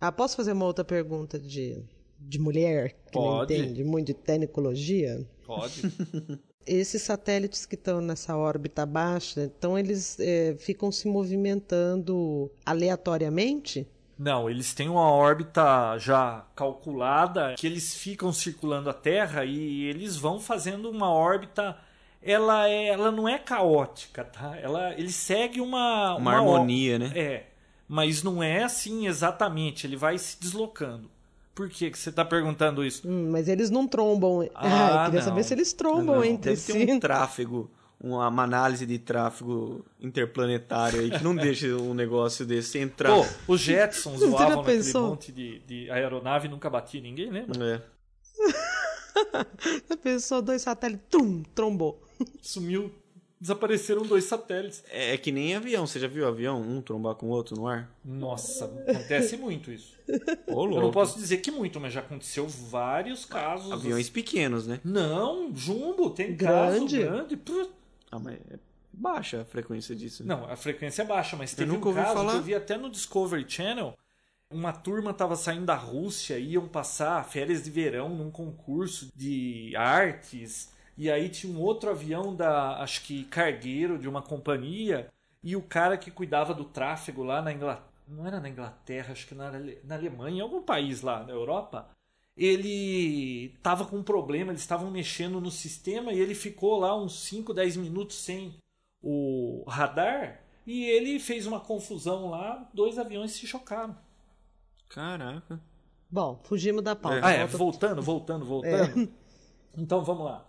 [0.00, 1.80] Ah, posso fazer uma outra pergunta de,
[2.28, 3.26] de mulher que Pode.
[3.56, 5.24] não entende muito de tecnologia?
[5.46, 5.82] Pode.
[6.64, 13.86] Esses satélites que estão nessa órbita baixa, então eles eh, ficam se movimentando aleatoriamente?
[14.16, 20.16] Não, eles têm uma órbita já calculada que eles ficam circulando a Terra e eles
[20.16, 21.76] vão fazendo uma órbita.
[22.22, 24.56] Ela, é, ela não é caótica, tá?
[24.56, 27.12] Ela, ele segue uma, Uma ó- harmonia, né?
[27.16, 27.46] É,
[27.88, 29.84] mas não é assim exatamente.
[29.84, 31.10] Ele vai se deslocando.
[31.54, 33.06] Por que, que você está perguntando isso?
[33.06, 34.48] Hum, mas eles não trombam.
[34.54, 35.26] Ah, Ah, queria não.
[35.28, 36.72] saber se eles trombam Não, entre Deve si.
[36.72, 42.46] ter um tráfego, uma, uma análise de tráfego interplanetário aí que não deixa um negócio
[42.46, 43.14] desse entrar.
[43.14, 45.08] Pô, os Jetsons Você voavam naquele pensou?
[45.10, 47.64] monte de, de aeronave e nunca batia ninguém, lembra?
[47.64, 47.82] É.
[49.90, 52.02] A pessoa, dois satélites, tum, trombou.
[52.40, 52.90] Sumiu,
[53.42, 54.84] desapareceram dois satélites.
[54.88, 55.84] É, é que nem avião.
[55.84, 56.62] Você já viu avião?
[56.62, 57.90] Um trombar com o outro no ar?
[58.04, 59.94] Nossa, acontece muito isso.
[60.46, 63.72] Ô, Eu não posso dizer que muito, mas já aconteceu vários casos.
[63.72, 64.80] Aviões pequenos, né?
[64.84, 67.00] Não, jumbo, tem Grande?
[67.00, 67.38] caso grande.
[68.12, 68.58] Ah, mas é
[68.92, 70.22] baixa a frequência disso.
[70.22, 70.34] né?
[70.34, 72.30] Não, a frequência é baixa, mas teve nunca um caso falar.
[72.32, 73.96] que eu vi até no Discovery Channel.
[74.50, 80.70] Uma turma estava saindo da Rússia, iam passar férias de verão num concurso de artes.
[80.96, 85.08] E aí tinha um outro avião da, acho que cargueiro de uma companhia.
[85.42, 89.26] E o cara que cuidava do tráfego lá na Inglaterra, não era na Inglaterra, acho
[89.26, 91.88] que na, Ale- na Alemanha, em algum país lá na Europa.
[92.36, 97.20] Ele estava com um problema, eles estavam mexendo no sistema e ele ficou lá uns
[97.24, 98.54] 5, 10 minutos sem
[99.02, 103.96] o radar e ele fez uma confusão lá, dois aviões se chocaram.
[104.88, 105.60] Caraca.
[106.10, 107.20] Bom, fugimos da pauta.
[107.26, 109.12] Ah, é, Volta- voltando, voltando, voltando.
[109.76, 110.46] Então vamos lá.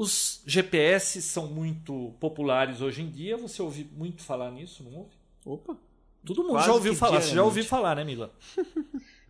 [0.00, 5.10] Os GPS são muito populares hoje em dia, você ouve muito falar nisso, não ouve?
[5.44, 5.76] Opa.
[6.24, 8.32] Todo mundo Quase já ouviu falar, você já ouviu falar, né, Mila?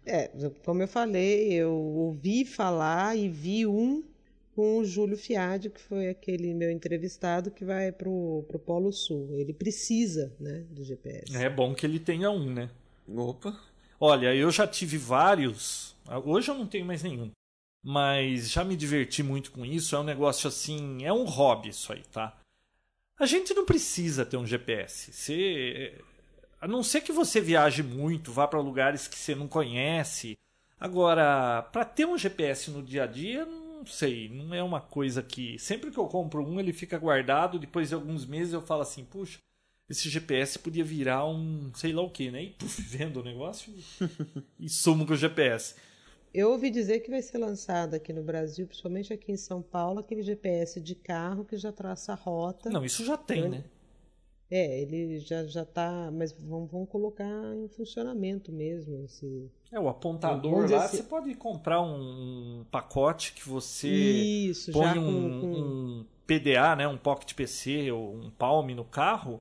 [0.06, 0.30] É,
[0.64, 4.02] como eu falei, eu ouvi falar e vi um
[4.54, 9.28] com o Júlio Fiade, que foi aquele meu entrevistado que vai pro, pro Polo Sul.
[9.32, 11.36] Ele precisa, né, do GPS.
[11.36, 12.70] É bom que ele tenha um, né?
[13.06, 13.60] Opa.
[14.00, 15.94] Olha, eu já tive vários.
[16.24, 17.30] Hoje eu não tenho mais nenhum.
[17.82, 19.96] Mas já me diverti muito com isso.
[19.96, 21.04] É um negócio assim.
[21.04, 22.36] É um hobby isso aí, tá?
[23.18, 25.12] A gente não precisa ter um GPS.
[25.12, 25.94] Você,
[26.60, 30.38] a não ser que você viaje muito, vá para lugares que você não conhece.
[30.78, 34.28] Agora, para ter um GPS no dia a dia, não sei.
[34.28, 35.58] Não é uma coisa que.
[35.58, 37.58] Sempre que eu compro um, ele fica guardado.
[37.58, 39.38] Depois de alguns meses eu falo assim: puxa,
[39.88, 42.44] esse GPS podia virar um sei lá o que, né?
[42.44, 43.74] E puf, vendo o negócio
[44.58, 45.74] e, sumo com o GPS.
[46.32, 49.98] Eu ouvi dizer que vai ser lançado aqui no Brasil, principalmente aqui em São Paulo,
[50.00, 52.70] aquele GPS de carro que já traça a rota.
[52.70, 53.64] Não, isso já tem, né?
[54.50, 57.24] É, ele já já tá, mas vão, vão colocar
[57.56, 59.48] em funcionamento mesmo esse.
[59.72, 65.12] É, o apontador lá, assim- você pode comprar um pacote que você Isso, põe com,
[65.12, 69.36] um, com- um PDA, né, um Pocket PC ou um Palm no carro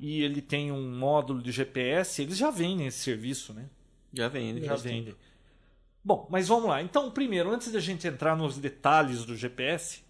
[0.00, 3.68] e ele tem um módulo de GPS, eles já vendem esse serviço, né?
[4.12, 4.60] Já vem, né?
[4.64, 5.14] Já vendem.
[6.08, 6.80] Bom, mas vamos lá.
[6.80, 10.00] Então, primeiro, antes da gente entrar nos detalhes do GPS,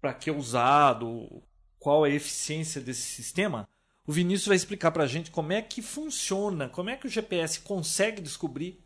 [0.00, 1.40] para que é usado,
[1.78, 3.68] qual é a eficiência desse sistema,
[4.08, 7.60] O Vinícius vai explicar pra gente como é que funciona, como é que o GPS
[7.60, 8.82] consegue descobrir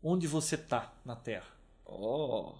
[0.00, 1.48] onde você tá na Terra.
[1.84, 2.54] Oh,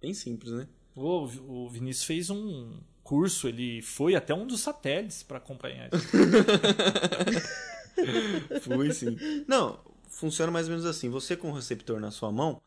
[0.00, 0.68] bem simples, né?
[0.94, 1.24] O,
[1.64, 6.06] o Vinícius fez um curso, ele foi até um dos satélites para acompanhar isso.
[8.62, 9.16] Fui sim.
[9.48, 9.80] Não,
[10.10, 11.08] funciona mais ou menos assim.
[11.08, 12.60] Você com o receptor na sua mão,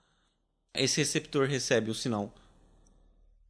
[0.74, 2.34] esse receptor recebe o sinal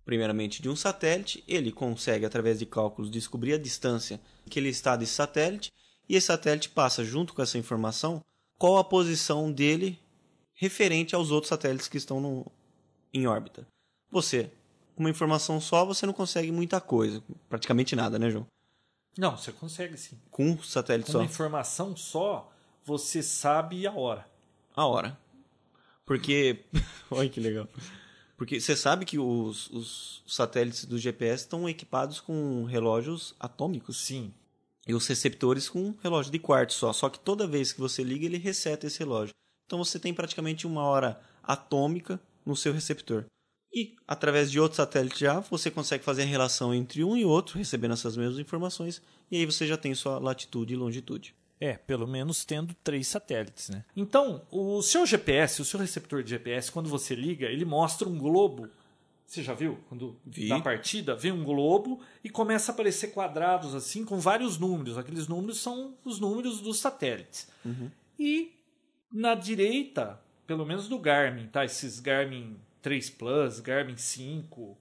[0.06, 4.20] primeiramente de um satélite, ele consegue através de cálculos descobrir a distância
[4.50, 5.72] que ele está desse satélite
[6.08, 8.22] e esse satélite passa junto com essa informação
[8.58, 10.00] qual a posição dele
[10.54, 12.46] referente aos outros satélites que estão no,
[13.14, 13.66] em órbita.
[14.12, 14.52] Você,
[14.96, 18.46] com uma informação só, você não consegue muita coisa, praticamente nada, né, João?
[19.18, 20.20] Não, você consegue sim.
[20.30, 21.20] Com um satélite Com só.
[21.20, 22.53] uma informação só,
[22.86, 24.28] você sabe a hora.
[24.76, 25.18] A hora.
[26.06, 26.64] Porque.
[27.10, 27.68] Olha que legal.
[28.36, 33.98] Porque você sabe que os, os satélites do GPS estão equipados com relógios atômicos.
[33.98, 34.34] Sim.
[34.88, 36.92] E os receptores com relógio de quarto só.
[36.92, 39.34] Só que toda vez que você liga, ele reseta esse relógio.
[39.66, 43.26] Então você tem praticamente uma hora atômica no seu receptor.
[43.74, 47.58] E através de outro satélite já, você consegue fazer a relação entre um e outro,
[47.58, 51.34] recebendo essas mesmas informações, e aí você já tem sua latitude e longitude.
[51.64, 53.86] É, pelo menos tendo três satélites, né?
[53.96, 58.18] Então, o seu GPS, o seu receptor de GPS, quando você liga, ele mostra um
[58.18, 58.68] globo.
[59.26, 59.80] Você já viu?
[59.88, 60.50] Quando Vi.
[60.50, 64.98] na partida, vem um globo e começa a aparecer quadrados assim com vários números.
[64.98, 67.48] Aqueles números são os números dos satélites.
[68.20, 68.52] E
[69.10, 71.64] na direita, pelo menos do Garmin, tá?
[71.64, 74.78] Esses Garmin 3 Plus, Garmin 5,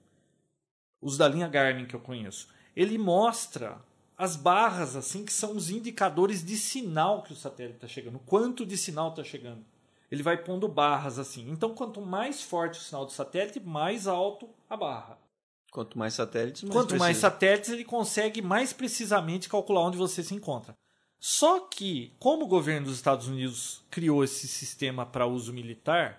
[1.01, 2.49] os da linha Garmin que eu conheço.
[2.75, 3.79] Ele mostra
[4.23, 8.65] as barras assim que são os indicadores de sinal que o satélite está chegando, quanto
[8.65, 9.65] de sinal está chegando.
[10.09, 11.49] Ele vai pondo barras assim.
[11.49, 15.17] Então, quanto mais forte o sinal do satélite, mais alto a barra.
[15.71, 17.21] Quanto mais satélites, mais Quanto mais precisa.
[17.21, 20.73] satélites, ele consegue mais precisamente calcular onde você se encontra.
[21.19, 26.17] Só que, como o governo dos Estados Unidos criou esse sistema para uso militar,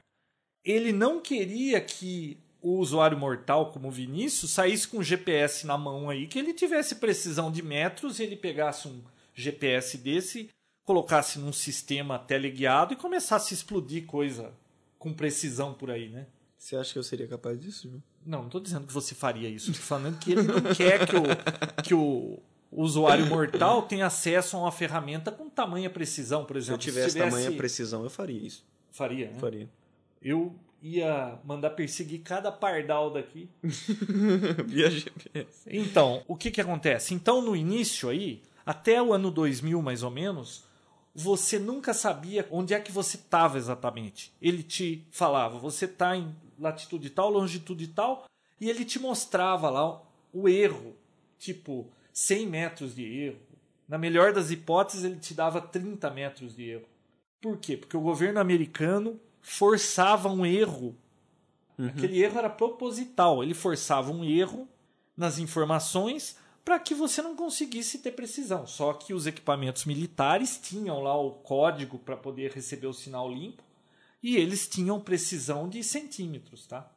[0.62, 5.76] ele não queria que o usuário mortal, como o Vinícius, saísse com o GPS na
[5.76, 9.02] mão aí, que ele tivesse precisão de metros e ele pegasse um
[9.34, 10.48] GPS desse,
[10.82, 14.50] colocasse num sistema teleguiado e começasse a explodir coisa
[14.98, 16.26] com precisão por aí, né?
[16.56, 18.02] Você acha que eu seria capaz disso, João?
[18.24, 19.70] Não, não estou dizendo que você faria isso.
[19.70, 22.38] Estou falando que ele não quer que o, que o
[22.72, 26.78] usuário mortal tenha acesso a uma ferramenta com tamanha precisão, por Se eu exemplo.
[26.78, 28.64] tivesse tamanha precisão, eu faria isso.
[28.90, 29.38] Faria, né?
[29.38, 29.68] Faria.
[30.22, 30.54] Eu
[30.85, 33.49] ia mandar perseguir cada pardal daqui.
[34.66, 35.66] Via GPS.
[35.66, 37.14] Então, o que que acontece?
[37.14, 40.64] Então, no início aí, até o ano 2000 mais ou menos,
[41.14, 44.30] você nunca sabia onde é que você estava exatamente.
[44.43, 48.26] Ele te falava, você está em latitude tal, longitude tal,
[48.61, 50.03] e ele te mostrava lá
[50.35, 50.95] o erro,
[51.39, 53.41] tipo 100 metros de erro.
[53.89, 56.87] Na melhor das hipóteses, ele te dava 30 metros de erro.
[57.41, 57.76] Por quê?
[57.76, 60.97] Porque o governo americano forçava um erro.
[61.78, 63.42] Aquele erro era proposital.
[63.42, 64.66] Ele forçava um erro
[65.16, 68.66] nas informações para que você não conseguisse ter precisão.
[68.66, 73.62] Só que os equipamentos militares tinham lá o código para poder receber o sinal limpo
[74.22, 76.90] e eles tinham precisão de centímetros, tá?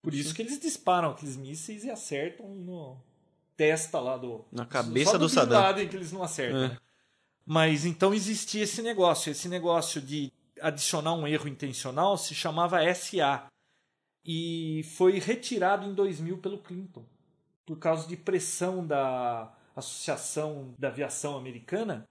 [0.00, 2.96] Por isso que eles disparam aqueles mísseis e acertam no
[3.54, 5.86] testa lá do Na cabeça do Bin Saddam.
[5.86, 6.64] Que eles não acertam.
[6.64, 6.68] É.
[6.68, 6.78] né?
[7.44, 13.46] Mas então existia esse negócio, esse negócio de adicionar um erro intencional se chamava SA
[14.24, 17.04] e foi retirado em 2000 pelo Clinton
[17.64, 22.04] por causa de pressão da Associação da Aviação Americana,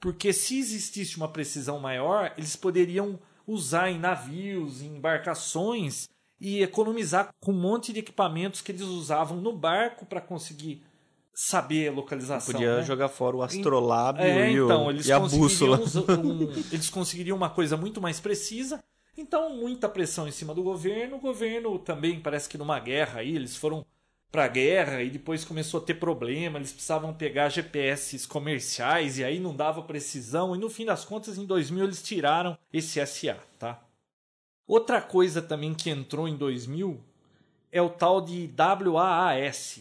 [0.00, 7.30] porque se existisse uma precisão maior, eles poderiam usar em navios, em embarcações e economizar
[7.40, 10.84] com um monte de equipamentos que eles usavam no barco para conseguir
[11.38, 12.54] saber a localização.
[12.54, 12.82] Podia né?
[12.82, 15.78] jogar fora o astrolábio É, e, o- então, eles e a bússola.
[15.78, 18.82] um- eles conseguiriam uma coisa muito mais precisa.
[19.18, 21.16] Então, muita pressão em cima do governo.
[21.16, 23.84] O governo também, parece que numa guerra aí, eles foram
[24.32, 26.58] pra guerra e depois começou a ter problema.
[26.58, 30.56] Eles precisavam pegar GPS comerciais e aí não dava precisão.
[30.56, 33.82] E no fim das contas, em 2000, eles tiraram esse SA, tá?
[34.66, 36.98] Outra coisa também que entrou em 2000
[37.70, 39.80] é o tal de WAAS,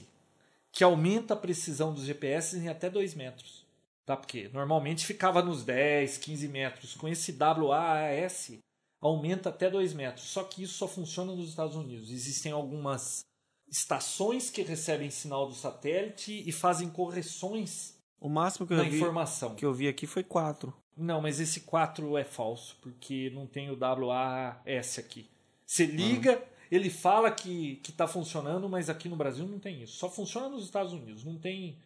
[0.75, 3.65] que aumenta a precisão dos GPS em até 2 metros.
[4.05, 4.17] Tá?
[4.17, 6.93] Porque normalmente ficava nos 10, 15 metros.
[6.95, 8.59] Com esse WAAS,
[9.01, 10.27] aumenta até 2 metros.
[10.27, 12.11] Só que isso só funciona nos Estados Unidos.
[12.11, 13.23] Existem algumas
[13.69, 19.55] estações que recebem sinal do satélite e fazem correções O máximo que eu, vi, informação.
[19.55, 20.73] que eu vi aqui foi 4.
[20.97, 25.29] Não, mas esse 4 é falso, porque não tem o WAS aqui.
[25.65, 29.97] Você liga, ele fala que, que tá funcionando, mas aqui no Brasil não tem isso.
[29.97, 31.23] Só funciona nos Estados Unidos.
[31.23, 31.77] Não tem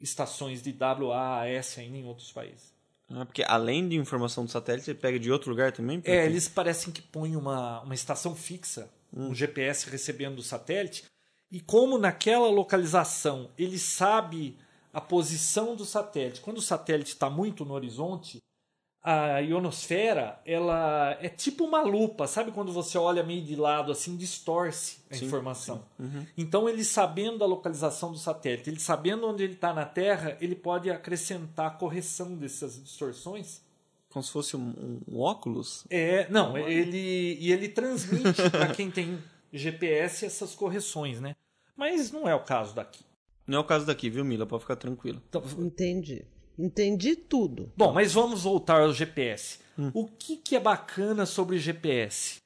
[0.00, 2.72] estações de WAAS ainda em outros países.
[3.10, 6.00] Ah, porque além de informação do satélite, você pega de outro lugar também?
[6.04, 11.04] É, eles parecem que põem uma, uma estação fixa, um GPS recebendo do satélite,
[11.50, 14.56] e como naquela localização ele sabe
[14.92, 18.40] a posição do satélite, quando o satélite está muito no horizonte,
[19.02, 24.16] a ionosfera ela é tipo uma lupa, sabe quando você olha meio de lado assim
[24.16, 25.82] distorce a Sim, informação.
[25.98, 26.26] Uhum.
[26.36, 30.54] Então ele sabendo a localização do satélite, ele sabendo onde ele está na Terra, ele
[30.54, 33.62] pode acrescentar a correção dessas distorções.
[34.10, 35.84] Como se fosse um, um óculos?
[35.88, 39.22] É, não, ele e ele transmite para quem tem
[39.52, 41.36] GPS essas correções, né?
[41.76, 43.04] Mas não é o caso daqui.
[43.46, 44.46] Não é o caso daqui, viu, Mila?
[44.46, 45.22] Pode ficar tranquilo.
[45.28, 46.24] Então, Entendi.
[46.60, 47.72] Entendi tudo.
[47.76, 49.58] Bom, mas vamos voltar ao GPS.
[49.94, 52.38] O que, que é bacana sobre GPS?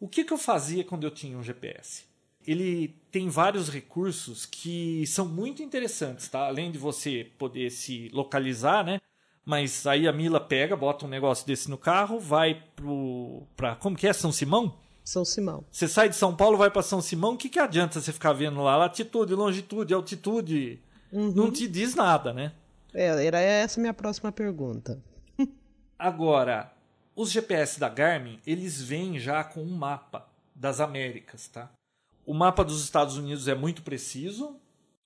[0.00, 2.04] O que, que eu fazia quando eu tinha um GPS?
[2.44, 6.46] Ele tem vários recursos que são muito interessantes, tá?
[6.46, 9.00] Além de você poder se localizar, né?
[9.44, 13.42] Mas aí a Mila pega, bota um negócio desse no carro, vai pro.
[13.56, 14.12] Pra, como que é?
[14.12, 14.78] São Simão?
[15.04, 15.64] São Simão.
[15.70, 18.32] Você sai de São Paulo, vai para São Simão, o que, que adianta você ficar
[18.32, 18.76] vendo lá?
[18.76, 20.80] Latitude, longitude, altitude.
[21.12, 22.52] Não te diz nada, né?
[22.94, 25.02] É, era essa a minha próxima pergunta.
[25.98, 26.72] Agora,
[27.14, 31.70] os GPS da Garmin, eles vêm já com um mapa das Américas, tá?
[32.26, 34.56] O mapa dos Estados Unidos é muito preciso.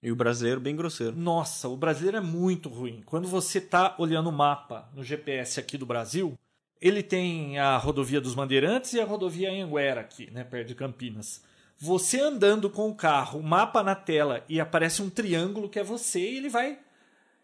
[0.02, 1.16] E o brasileiro bem grosseiro.
[1.16, 3.02] Nossa, o brasileiro é muito ruim.
[3.06, 6.38] Quando você tá olhando o mapa no GPS aqui do Brasil,
[6.78, 11.42] ele tem a rodovia dos Bandeirantes e a rodovia Anguera aqui, né, perto de Campinas.
[11.78, 15.82] Você andando com o carro, o mapa na tela e aparece um triângulo que é
[15.82, 16.78] você e ele vai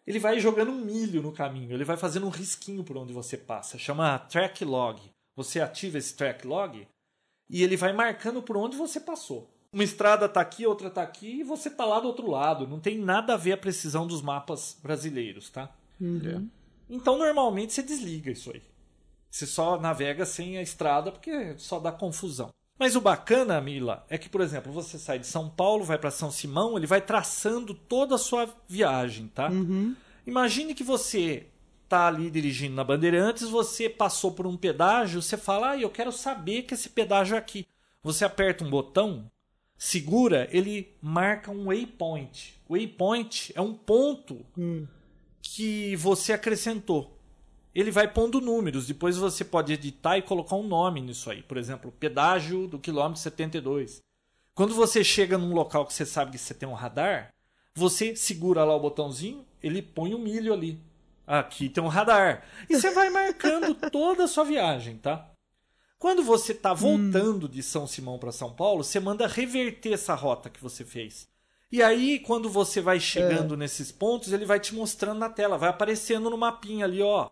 [0.07, 3.37] ele vai jogando um milho no caminho, ele vai fazendo um risquinho por onde você
[3.37, 3.79] passa.
[3.79, 5.01] Chama track log.
[5.37, 6.87] Você ativa esse track log
[7.49, 9.51] e ele vai marcando por onde você passou.
[9.73, 12.67] Uma estrada tá aqui, outra tá aqui e você tá lá do outro lado.
[12.67, 15.73] Não tem nada a ver a precisão dos mapas brasileiros, tá?
[16.01, 16.43] É.
[16.89, 18.63] Então normalmente você desliga isso aí.
[19.31, 22.51] Você só navega sem a estrada porque só dá confusão.
[22.81, 26.11] Mas o bacana, Mila, é que, por exemplo, você sai de São Paulo, vai para
[26.11, 29.51] São Simão, ele vai traçando toda a sua viagem, tá?
[30.27, 31.47] Imagine que você
[31.87, 36.11] tá ali dirigindo na Bandeirantes, você passou por um pedágio, você fala, ah, eu quero
[36.11, 37.67] saber que esse pedágio é aqui.
[38.03, 39.31] Você aperta um botão,
[39.77, 42.59] segura, ele marca um waypoint.
[42.67, 44.39] Waypoint é um ponto
[45.43, 47.20] que você acrescentou.
[47.75, 51.43] Ele vai pondo números, depois você pode editar e colocar um nome nisso aí.
[51.43, 54.03] Por exemplo, pedágio do quilômetro 72.
[54.55, 57.33] Quando você chega num local que você sabe que você tem um radar,
[57.75, 60.81] você segura lá o botãozinho, ele põe um milho ali.
[61.27, 62.45] Aqui tem um radar.
[62.69, 65.31] E você vai marcando toda a sua viagem, tá?
[65.97, 70.51] Quando você está voltando de São Simão para São Paulo, você manda reverter essa rota
[70.51, 71.29] que você fez.
[71.71, 75.69] E aí, quando você vai chegando nesses pontos, ele vai te mostrando na tela, vai
[75.69, 77.31] aparecendo no mapinha ali, ó.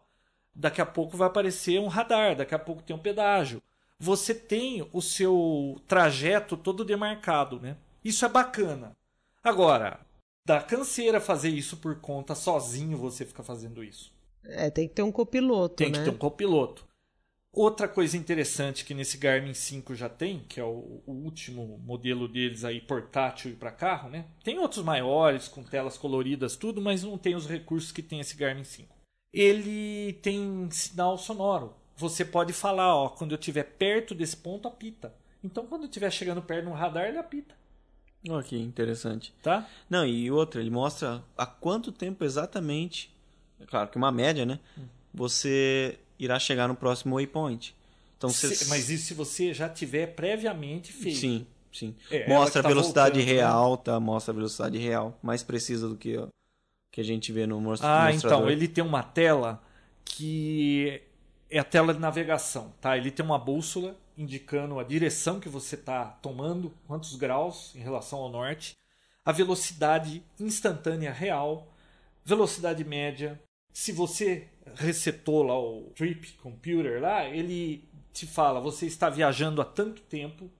[0.58, 3.62] Daqui a pouco vai aparecer um radar, daqui a pouco tem um pedágio.
[3.96, 7.76] Você tem o seu trajeto todo demarcado, né?
[8.04, 8.96] Isso é bacana.
[9.42, 10.00] Agora,
[10.44, 14.12] dá canseira fazer isso por conta sozinho, você fica fazendo isso.
[14.42, 15.98] É, tem que ter um copiloto, Tem né?
[15.98, 16.84] que ter um copiloto.
[17.52, 22.26] Outra coisa interessante que nesse Garmin 5 já tem, que é o, o último modelo
[22.26, 24.26] deles aí portátil e para carro, né?
[24.42, 28.36] Tem outros maiores com telas coloridas tudo, mas não tem os recursos que tem esse
[28.36, 28.97] Garmin 5.
[29.32, 31.74] Ele tem sinal sonoro.
[31.96, 35.12] Você pode falar, ó, quando eu estiver perto desse ponto apita.
[35.42, 37.54] Então quando eu estiver chegando perto de um radar, ele apita,
[38.28, 39.32] Olha que interessante.
[39.42, 39.68] tá?
[39.88, 43.14] Não, e outra, ele mostra há quanto tempo exatamente,
[43.60, 44.58] é claro que uma média, né?
[45.14, 47.74] Você irá chegar no próximo waypoint.
[48.16, 48.52] Então, você...
[48.54, 51.18] Se- mas isso se você já tiver previamente feito.
[51.18, 51.94] Sim, sim.
[52.10, 53.32] É, mostra que tá a velocidade voltando, né?
[53.34, 54.00] real, tá?
[54.00, 56.16] Mostra a velocidade real, mais precisa do que
[56.98, 58.38] que a gente vê no mostra Ah, mostrador.
[58.40, 59.62] então, ele tem uma tela
[60.04, 61.00] que
[61.48, 62.96] é a tela de navegação, tá?
[62.96, 68.18] Ele tem uma bússola indicando a direção que você está tomando, quantos graus em relação
[68.18, 68.72] ao norte,
[69.24, 71.72] a velocidade instantânea real,
[72.24, 73.40] velocidade média.
[73.72, 79.64] Se você resetou lá o Trip Computer lá, ele te fala, você está viajando há
[79.64, 80.50] tanto tempo,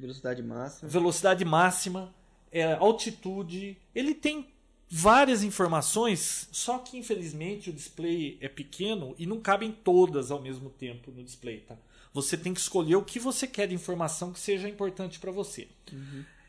[0.00, 0.90] Velocidade máxima.
[0.90, 2.12] velocidade máxima,
[2.50, 3.78] é, altitude.
[3.94, 4.48] Ele tem
[4.88, 10.70] várias informações, só que infelizmente o display é pequeno e não cabem todas ao mesmo
[10.70, 11.76] tempo no display, tá?
[12.12, 15.68] Você tem que escolher o que você quer de informação que seja importante para você.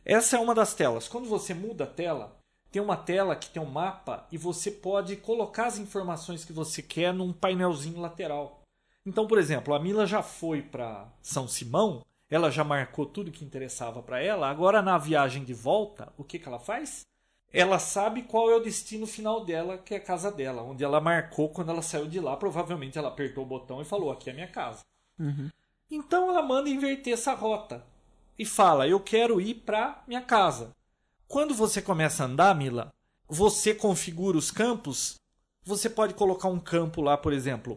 [0.06, 1.08] Essa é uma das telas.
[1.08, 2.38] Quando você muda a tela,
[2.72, 6.82] tem uma tela que tem um mapa e você pode colocar as informações que você
[6.82, 8.62] quer num painelzinho lateral.
[9.06, 13.44] Então, por exemplo, a Mila já foi para São Simão, ela já marcou tudo que
[13.44, 14.50] interessava para ela.
[14.50, 17.02] Agora, na viagem de volta, o que, que ela faz?
[17.60, 21.02] Ela sabe qual é o destino final dela, que é a casa dela, onde ela
[21.02, 22.36] marcou quando ela saiu de lá.
[22.38, 24.82] Provavelmente ela apertou o botão e falou: Aqui é a minha casa.
[25.20, 25.50] Uhum.
[25.90, 27.84] Então ela manda inverter essa rota
[28.38, 30.72] e fala: Eu quero ir para minha casa.
[31.28, 32.94] Quando você começa a andar, Mila,
[33.28, 35.16] você configura os campos.
[35.66, 37.76] Você pode colocar um campo lá, por exemplo,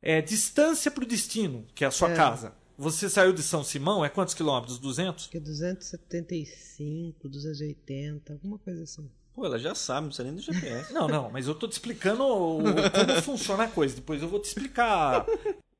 [0.00, 2.14] é distância para o destino, que é a sua É.
[2.16, 2.54] casa.
[2.78, 4.78] Você saiu de São Simão, é quantos quilômetros?
[4.78, 5.24] 200?
[5.24, 9.10] Acho que é 275, 280, alguma coisa assim.
[9.34, 10.92] Pô, ela já sabe, não precisa nem do GPS.
[10.92, 13.94] Não, não, mas eu tô te explicando o- como funciona a coisa.
[13.96, 15.24] Depois eu vou te explicar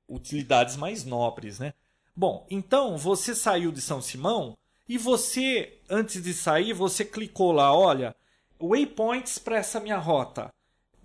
[0.08, 1.74] utilidades mais nobres, né?
[2.14, 4.56] Bom, então você saiu de São Simão
[4.88, 8.14] e você, antes de sair, você clicou lá, olha,
[8.60, 10.48] waypoints para essa minha rota.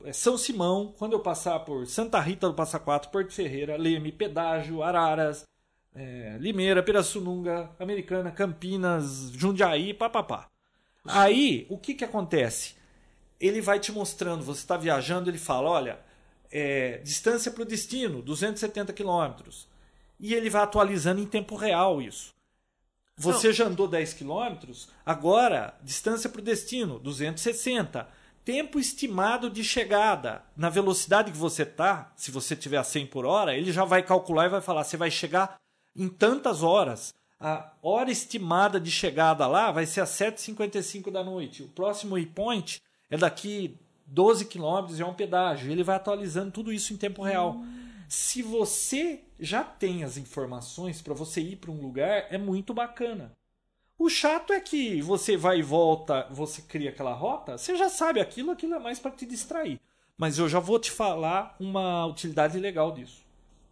[0.04, 4.12] É São Simão, quando eu passar por Santa Rita do Passa Quatro, Porto Ferreira, Leme,
[4.12, 5.44] Pedágio, Araras,
[5.96, 10.48] é, Limeira, Pirassununga, Americana, Campinas, Jundiaí, papapá.
[11.08, 12.76] Aí, o que que acontece?
[13.40, 16.00] Ele vai te mostrando, você está viajando, ele fala, olha,
[16.52, 19.68] é, distância para o destino, 270 quilômetros.
[20.20, 22.34] E ele vai atualizando em tempo real isso.
[23.20, 28.08] Você já andou 10 quilômetros, agora, distância para o destino, 260.
[28.46, 30.44] Tempo estimado de chegada.
[30.56, 34.04] Na velocidade que você tá, se você tiver a 100 por hora, ele já vai
[34.04, 35.60] calcular e vai falar, você vai chegar
[35.96, 37.12] em tantas horas.
[37.40, 41.64] A hora estimada de chegada lá vai ser às 7h55 da noite.
[41.64, 43.78] O próximo waypoint é daqui
[44.08, 45.72] 12 quilômetros e é um pedágio.
[45.72, 47.62] Ele vai atualizando tudo isso em tempo real.
[48.10, 53.32] Se você já tem as informações para você ir para um lugar, é muito bacana.
[54.00, 58.20] O chato é que você vai e volta, você cria aquela rota, você já sabe
[58.20, 59.80] aquilo, aquilo é mais para te distrair.
[60.18, 63.27] Mas eu já vou te falar uma utilidade legal disso.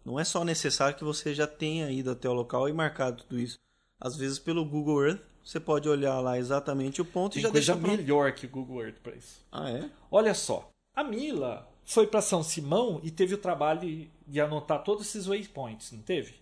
[0.06, 3.40] Não é só necessário que você já tenha ido até o local e marcado tudo
[3.40, 3.58] isso.
[4.00, 7.50] Às vezes, pelo Google Earth, você pode olhar lá exatamente o ponto Tem e já
[7.50, 7.96] coisa pronto.
[7.96, 9.44] melhor que o Google Earth para isso.
[9.50, 9.90] Ah, é?
[10.08, 15.08] Olha só, a Mila foi para São Simão e teve o trabalho de anotar todos
[15.08, 16.34] esses waypoints, não teve?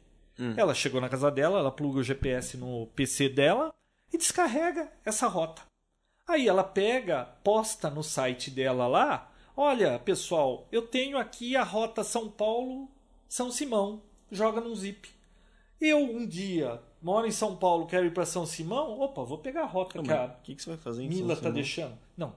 [0.56, 3.72] Ela chegou na casa dela, ela pluga o GPS no PC dela
[4.12, 5.62] e descarrega essa rota.
[6.26, 12.02] Aí ela pega, posta no site dela lá, olha, pessoal, eu tenho aqui a rota
[12.02, 12.90] São Paulo,
[13.34, 15.10] São Simão, joga num zip.
[15.80, 19.62] Eu um dia moro em São Paulo, quero ir para São Simão, opa, vou pegar
[19.62, 21.54] a rota que a O que, que você vai fazer em Mila São tá Simão?
[21.54, 21.98] deixando.
[22.16, 22.32] Não,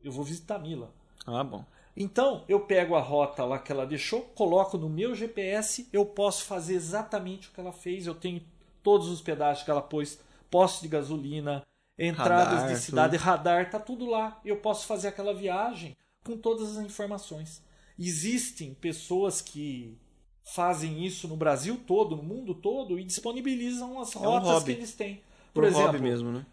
[0.00, 0.94] eu vou visitar Mila.
[1.26, 1.64] Ah, bom.
[1.96, 6.44] Então, eu pego a rota lá que ela deixou, coloco no meu GPS, eu posso
[6.44, 8.06] fazer exatamente o que ela fez.
[8.06, 8.44] Eu tenho
[8.80, 11.64] todos os pedágios que ela pôs, postos de gasolina,
[11.98, 14.40] entradas Radar, de cidade, radar, tá tudo lá.
[14.44, 17.60] Eu posso fazer aquela viagem com todas as informações.
[17.98, 19.98] Existem pessoas que
[20.44, 24.74] fazem isso no Brasil todo, no mundo todo, e disponibilizam as um rotas hobby.
[24.74, 25.16] que eles têm.
[25.52, 26.46] Por Por exemplo, mesmo, né?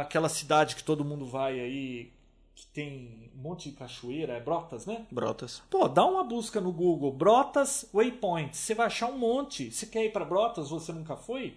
[0.00, 2.12] aquela cidade que todo mundo vai aí,
[2.54, 5.06] que tem um monte de cachoeira, é Brotas, né?
[5.10, 5.62] Brotas.
[5.68, 8.60] Pô, dá uma busca no Google, Brotas Waypoints.
[8.60, 9.70] Você vai achar um monte.
[9.70, 11.54] Você quer ir para Brotas, você nunca foi?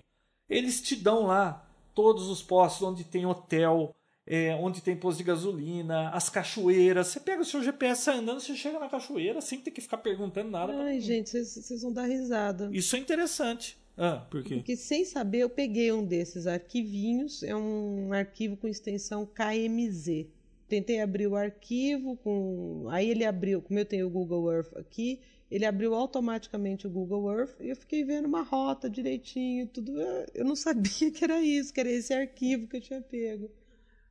[0.49, 3.93] Eles te dão lá todos os postos onde tem hotel,
[4.29, 7.07] é, onde tem posto de gasolina, as cachoeiras.
[7.07, 9.97] Você pega o seu GPS, sai andando, você chega na cachoeira sem ter que ficar
[9.97, 10.71] perguntando nada.
[10.83, 12.69] Ai, gente, vocês vocês vão dar risada.
[12.71, 13.75] Isso é interessante.
[13.97, 14.55] Ah, Por quê?
[14.57, 20.27] Porque sem saber, eu peguei um desses arquivinhos, é um arquivo com extensão KMZ.
[20.69, 22.85] Tentei abrir o arquivo com.
[22.91, 25.19] Aí ele abriu, como eu tenho o Google Earth aqui,
[25.49, 29.91] ele abriu automaticamente o Google Earth e eu fiquei vendo uma rota direitinho, tudo.
[30.35, 33.49] Eu não sabia que era isso, que era esse arquivo que eu tinha pego.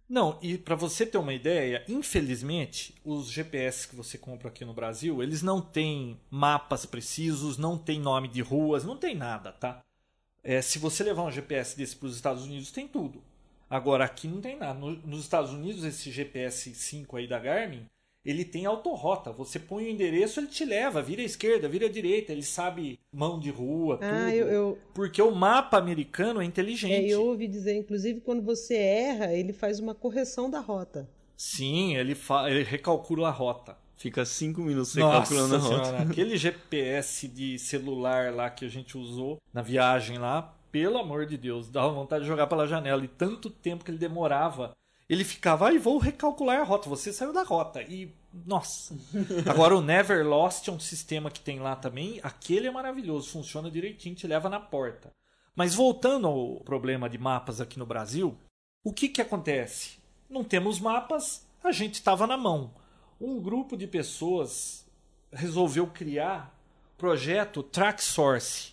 [0.09, 4.73] Não, e para você ter uma ideia, infelizmente, os GPS que você compra aqui no
[4.73, 9.83] Brasil, eles não têm mapas precisos, não tem nome de ruas, não tem nada, tá?
[10.45, 13.23] É, se você levar um GPS desse para os Estados Unidos, tem tudo.
[13.71, 14.79] Agora aqui não tem nada.
[14.79, 17.87] No- nos Estados Unidos, esse GPS 5 aí da Garmin,
[18.25, 19.33] ele tem autorrota.
[19.33, 22.99] Você põe o endereço, ele te leva, vira à esquerda, vira à direita, ele sabe
[23.13, 24.09] mão de rua, tudo.
[24.11, 26.93] Ah, eu, eu, Porque o mapa americano é inteligente.
[27.11, 31.09] é, eu ouvi dizer, inclusive, quando você erra, ele faz uma correção da rota.
[31.37, 33.77] Sim, ele, fa- ele recalcula a rota.
[33.97, 35.85] Fica cinco minutos você Nossa calculando a rota.
[35.85, 41.27] senhora, aquele GPS de celular lá que a gente usou na viagem lá, pelo amor
[41.27, 43.05] de Deus, dava vontade de jogar pela janela.
[43.05, 44.73] E tanto tempo que ele demorava.
[45.09, 46.89] Ele ficava, ai, vou recalcular a rota.
[46.89, 47.81] Você saiu da rota.
[47.83, 48.13] E,
[48.45, 48.95] nossa.
[49.49, 52.21] Agora o Never Lost é um sistema que tem lá também.
[52.23, 55.11] Aquele é maravilhoso, funciona direitinho, te leva na porta.
[55.57, 58.37] Mas voltando ao problema de mapas aqui no Brasil,
[58.85, 59.99] o que que acontece?
[60.29, 62.71] Não temos mapas, a gente estava na mão.
[63.21, 64.87] Um grupo de pessoas
[65.33, 66.55] resolveu criar
[66.95, 68.73] o projeto TrackSource.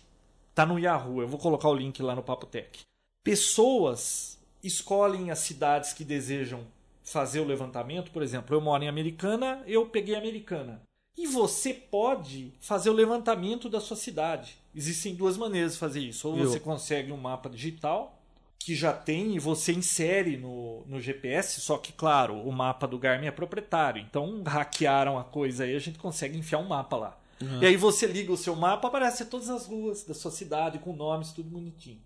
[0.54, 2.80] Tá no Yahoo, eu vou colocar o link lá no Papotec.
[3.24, 6.66] Pessoas escolhem as cidades que desejam
[7.02, 10.82] fazer o levantamento, por exemplo, eu moro em Americana, eu peguei Americana.
[11.16, 14.58] E você pode fazer o levantamento da sua cidade.
[14.74, 16.28] Existem duas maneiras de fazer isso.
[16.28, 18.20] Ou você consegue um mapa digital,
[18.58, 22.98] que já tem, e você insere no, no GPS, só que, claro, o mapa do
[22.98, 24.02] Garmin é proprietário.
[24.02, 27.18] Então, hackearam a coisa aí, a gente consegue enfiar um mapa lá.
[27.40, 27.62] Uhum.
[27.62, 30.92] E aí você liga o seu mapa, aparece todas as ruas da sua cidade, com
[30.92, 32.00] nomes, tudo bonitinho.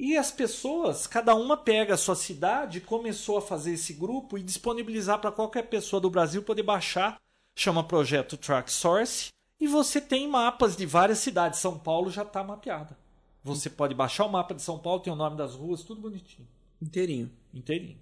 [0.00, 4.42] E as pessoas, cada uma pega a sua cidade, começou a fazer esse grupo e
[4.44, 7.20] disponibilizar para qualquer pessoa do Brasil poder baixar
[7.56, 11.58] chama projeto Track Source, e você tem mapas de várias cidades.
[11.58, 12.96] São Paulo já está mapeada.
[13.42, 16.46] Você pode baixar o mapa de São Paulo, tem o nome das ruas, tudo bonitinho.
[16.80, 17.28] Inteirinho.
[17.52, 17.98] Inteirinho.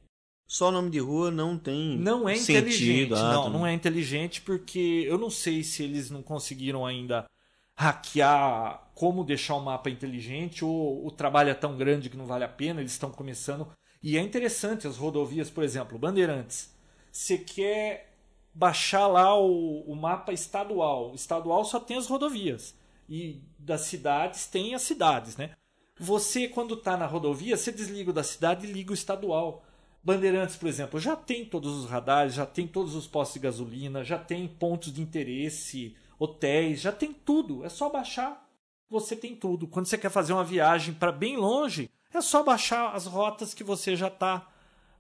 [0.47, 3.15] Só nome de rua não tem Não é sentido, inteligente.
[3.15, 7.25] Ah, não, não é inteligente porque eu não sei se eles não conseguiram ainda
[7.77, 12.45] hackear como deixar o mapa inteligente ou o trabalho é tão grande que não vale
[12.45, 13.69] a pena, eles estão começando.
[14.03, 16.75] E é interessante as rodovias, por exemplo, Bandeirantes.
[17.13, 18.17] Você quer
[18.55, 21.13] baixar lá o, o mapa estadual.
[21.13, 22.75] O estadual só tem as rodovias.
[23.09, 25.51] E das cidades tem as cidades, né?
[25.99, 29.65] Você, quando está na rodovia, você desliga o da cidade e liga o estadual.
[30.03, 34.05] Bandeirantes, por exemplo, já tem todos os radares, já tem todos os postos de gasolina,
[34.05, 37.65] já tem pontos de interesse, hotéis, já tem tudo.
[37.65, 38.47] É só baixar.
[38.89, 39.67] Você tem tudo.
[39.67, 43.65] Quando você quer fazer uma viagem para bem longe, é só baixar as rotas que
[43.65, 44.49] você já está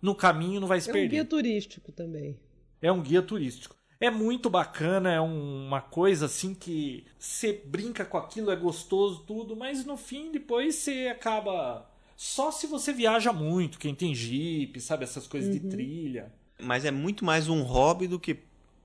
[0.03, 1.07] no caminho, não vai se é perder.
[1.07, 2.39] Um guia turístico também
[2.81, 3.77] é um guia turístico.
[3.99, 9.57] É muito bacana, é uma coisa assim que você brinca com aquilo, é gostoso tudo,
[9.57, 15.05] mas no fim depois você acaba só se você viaja muito, quem tem jeep, sabe
[15.05, 15.61] essas coisas uhum.
[15.61, 16.33] de trilha.
[16.61, 18.35] Mas é muito mais um hobby do que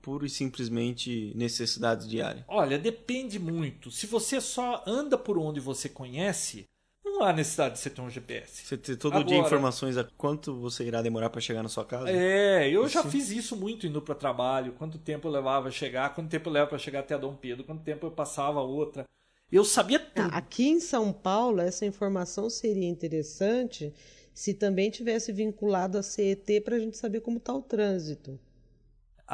[0.02, 2.44] puro e simplesmente necessidades diárias.
[2.48, 3.90] Olha, depende muito.
[3.90, 6.66] Se você só anda por onde você conhece,
[7.04, 8.66] não há necessidade de você ter um GPS.
[8.66, 11.84] Você ter todo Agora, dia informações a quanto você irá demorar para chegar na sua
[11.84, 12.10] casa?
[12.10, 14.72] É, eu já fiz isso muito indo para trabalho.
[14.72, 17.64] Quanto tempo eu levava a chegar, quanto tempo eu leva para chegar até Dom Pedro,
[17.64, 19.04] quanto tempo eu passava outra.
[19.50, 20.28] Eu sabia tudo.
[20.32, 23.92] Aqui em São Paulo, essa informação seria interessante
[24.34, 28.38] se também tivesse vinculado a CET para a gente saber como está o trânsito.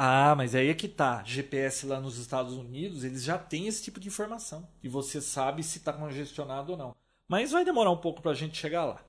[0.01, 1.21] Ah, mas aí é que tá.
[1.25, 4.65] GPS lá nos Estados Unidos, eles já têm esse tipo de informação.
[4.81, 6.95] E você sabe se está congestionado ou não.
[7.27, 9.03] Mas vai demorar um pouco para a gente chegar lá.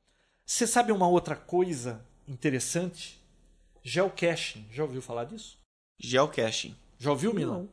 [0.44, 3.22] Você sabe uma outra coisa interessante?
[3.84, 4.66] Geocaching.
[4.72, 5.56] Já ouviu falar disso?
[5.96, 6.74] Geocaching.
[6.98, 7.68] Já ouviu, Milan?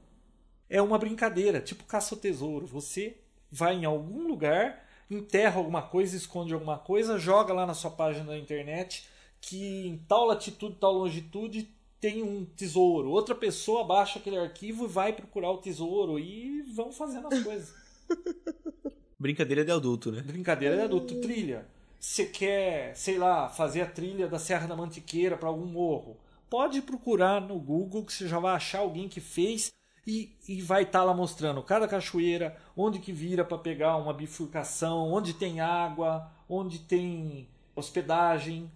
[0.70, 2.68] É uma brincadeira, tipo caça ao tesouro.
[2.68, 3.18] Você
[3.50, 8.26] vai em algum lugar, enterra alguma coisa, esconde alguma coisa, joga lá na sua página
[8.26, 9.08] da internet
[9.42, 11.70] que em tal latitude, tal longitude
[12.00, 13.10] tem um tesouro.
[13.10, 17.74] Outra pessoa baixa aquele arquivo e vai procurar o tesouro e vão fazendo as coisas.
[19.20, 20.22] Brincadeira de adulto, né?
[20.22, 21.20] Brincadeira de adulto.
[21.20, 21.66] Trilha.
[22.00, 26.18] Você quer, sei lá, fazer a trilha da Serra da Mantiqueira para algum morro?
[26.48, 29.72] Pode procurar no Google que você já vai achar alguém que fez
[30.06, 34.14] e, e vai estar tá lá mostrando cada cachoeira, onde que vira para pegar uma
[34.14, 38.72] bifurcação, onde tem água, onde tem hospedagem.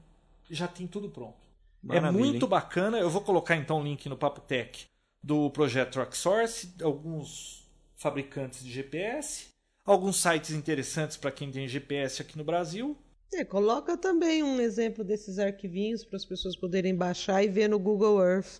[0.49, 1.40] Já tem tudo pronto.
[1.83, 2.49] É Maravilha, é muito hein?
[2.49, 2.99] bacana.
[2.99, 4.85] Eu vou colocar então o link no Papo Tech
[5.23, 9.51] do projeto Tracksource, alguns fabricantes de GPS
[9.85, 12.97] alguns sites interessantes para quem tem GPS aqui no Brasil.
[13.33, 17.79] É, coloca também um exemplo desses arquivinhos para as pessoas poderem baixar e ver no
[17.79, 18.57] Google Earth.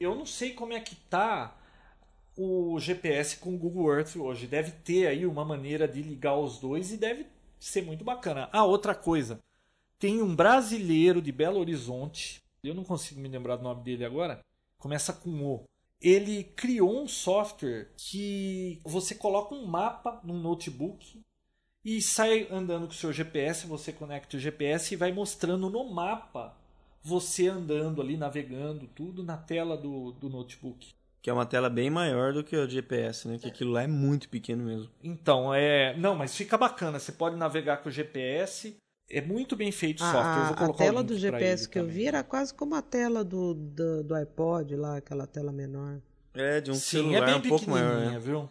[0.00, 1.58] Eu não sei como é que tá
[2.36, 4.46] o GPS com o Google Earth hoje.
[4.46, 7.26] Deve ter aí uma maneira de ligar os dois e deve
[7.58, 8.48] ser muito bacana.
[8.52, 9.38] Ah, outra coisa.
[10.00, 14.40] Tem um brasileiro de Belo Horizonte, eu não consigo me lembrar do nome dele agora,
[14.78, 15.64] começa com O
[16.00, 21.20] ele criou um software que você coloca um mapa num notebook
[21.84, 25.92] e sai andando com o seu GPS, você conecta o GPS e vai mostrando no
[25.92, 26.56] mapa
[27.02, 30.94] você andando ali, navegando, tudo na tela do, do notebook.
[31.22, 33.38] Que é uma tela bem maior do que o GPS, né?
[33.38, 34.90] Que aquilo lá é muito pequeno mesmo.
[35.02, 35.94] Então, é.
[35.98, 36.98] Não, mas fica bacana.
[36.98, 38.74] Você pode navegar com o GPS
[39.10, 40.64] é muito bem feito o software.
[40.64, 41.88] A, a tela do GPS que também.
[41.88, 46.00] eu vi era quase como a tela do, do, do, iPod lá, aquela tela menor.
[46.32, 48.12] É, de um Sim, celular é bem um pouco maior.
[48.12, 48.18] Né?
[48.18, 48.48] Viu?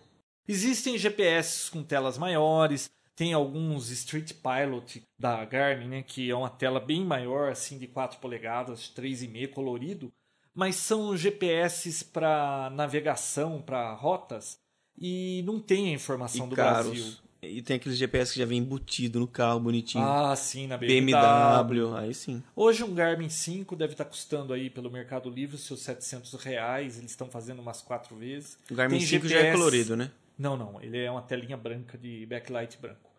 [0.47, 6.49] Existem GPS com telas maiores, tem alguns Street Pilot da Garmin, né, que é uma
[6.49, 10.11] tela bem maior, assim, de 4 polegadas, 3,5 colorido,
[10.53, 14.57] mas são GPS para navegação, para rotas,
[14.97, 16.89] e não tem a informação e do caros.
[16.89, 17.28] Brasil.
[17.41, 20.03] E tem aqueles GPS que já vem embutido no carro, bonitinho.
[20.03, 21.63] Ah, sim, na BMW.
[21.63, 22.43] BMW, aí sim.
[22.53, 26.97] Hoje um Garmin 5 deve estar custando aí pelo Mercado Livre seus 700 reais.
[26.97, 28.57] Eles estão fazendo umas quatro vezes.
[28.69, 29.43] O Garmin tem 5 GPS...
[29.43, 30.11] já é colorido, né?
[30.37, 30.81] Não, não.
[30.81, 33.09] Ele é uma telinha branca de backlight branco.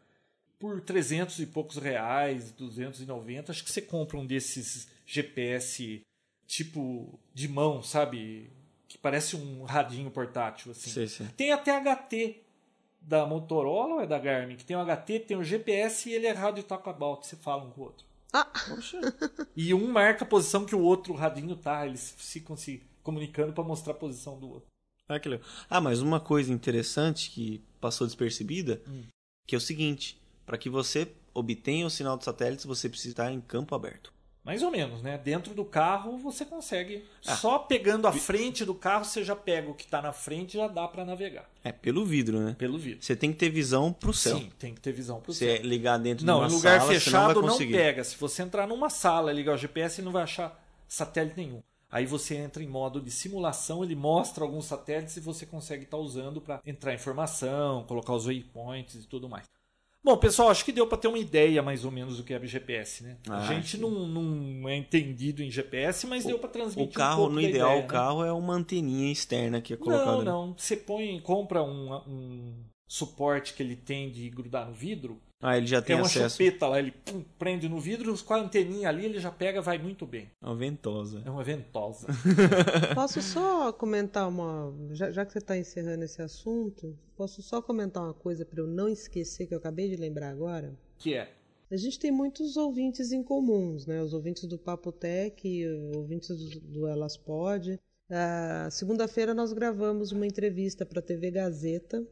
[0.58, 6.02] Por 300 e poucos reais, 290, acho que você compra um desses GPS
[6.46, 8.50] tipo de mão, sabe?
[8.86, 10.90] Que parece um radinho portátil, assim.
[10.90, 11.26] Sei, sei.
[11.36, 12.40] Tem até HT
[13.00, 14.56] da Motorola ou é da Garmin?
[14.56, 17.64] Que tem o HT, tem o GPS e ele é rádio talk about, você fala
[17.64, 18.06] um com o outro.
[18.32, 18.46] Ah,
[19.56, 23.64] E um marca a posição que o outro radinho tá, eles ficam se comunicando para
[23.64, 24.68] mostrar a posição do outro.
[25.08, 25.46] Ah, que legal.
[25.68, 29.02] Ah, mas uma coisa interessante que passou despercebida, Hum.
[29.46, 33.32] que é o seguinte, para que você obtenha o sinal de satélites, você precisa estar
[33.32, 34.12] em campo aberto.
[34.50, 35.16] Mais ou menos, né?
[35.16, 37.04] Dentro do carro você consegue.
[37.24, 37.36] Ah.
[37.36, 40.56] Só pegando a frente do carro, você já pega o que tá na frente e
[40.56, 41.48] já dá para navegar.
[41.62, 42.56] É, pelo vidro, né?
[42.58, 43.00] Pelo vidro.
[43.00, 44.38] Você tem que ter visão pro céu.
[44.38, 45.54] Sim, tem que ter visão pro Se céu.
[45.54, 48.02] é ligar dentro Não, de uma em lugar sala, fechado você não, não, pega.
[48.02, 51.62] Se você entrar numa sala e ligar o GPS, não vai achar satélite nenhum.
[51.88, 55.98] Aí você entra em modo de simulação, ele mostra alguns satélites e você consegue estar
[55.98, 59.44] usando para entrar informação, colocar os waypoints e tudo mais.
[60.02, 62.46] Bom, pessoal, acho que deu para ter uma ideia mais ou menos do que é
[62.46, 63.18] GPS, né?
[63.28, 66.92] Ah, a gente não, não é entendido em GPS, mas deu para O transmitir um
[66.92, 67.88] carro, pouco no ideal, ideia, o né?
[67.88, 70.24] carro é uma anteninha externa que é colocada.
[70.24, 70.54] Não, não.
[70.56, 75.20] Você põe, compra um, um suporte que ele tem de grudar no vidro.
[75.42, 76.36] Ah, ele já tem Tem uma acesso.
[76.36, 79.78] chupeta lá, ele pum, prende no vidro, com a anteninha ali, ele já pega, vai
[79.78, 80.30] muito bem.
[80.42, 81.22] É uma ventosa.
[81.24, 82.08] É uma ventosa.
[82.94, 84.70] posso só comentar uma.
[84.92, 88.66] Já, já que você está encerrando esse assunto, posso só comentar uma coisa para eu
[88.66, 90.74] não esquecer que eu acabei de lembrar agora?
[90.98, 91.32] que é?
[91.70, 94.02] A gente tem muitos ouvintes em comuns, né?
[94.02, 95.64] Os ouvintes do Papotec,
[95.96, 97.78] ouvintes do, do Elas Pod.
[98.10, 102.04] Ah, Segunda-feira nós gravamos uma entrevista para a TV Gazeta,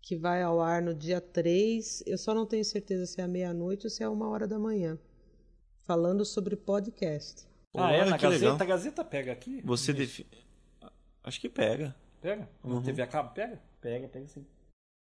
[0.00, 2.04] que vai ao ar no dia 3.
[2.06, 4.58] Eu só não tenho certeza se é à meia-noite ou se é uma hora da
[4.58, 4.98] manhã.
[5.84, 7.46] Falando sobre podcast.
[7.76, 8.04] ah, é?
[8.04, 8.28] Na Gazeta?
[8.28, 8.56] legal.
[8.60, 9.62] A Gazeta pega aqui?
[9.64, 10.44] Você define.
[11.22, 11.94] Acho que pega.
[12.20, 12.48] Pega?
[12.64, 12.76] Uhum.
[12.76, 13.34] Na TV a cabo?
[13.34, 13.60] Pega?
[13.80, 14.44] Pega, pega sim.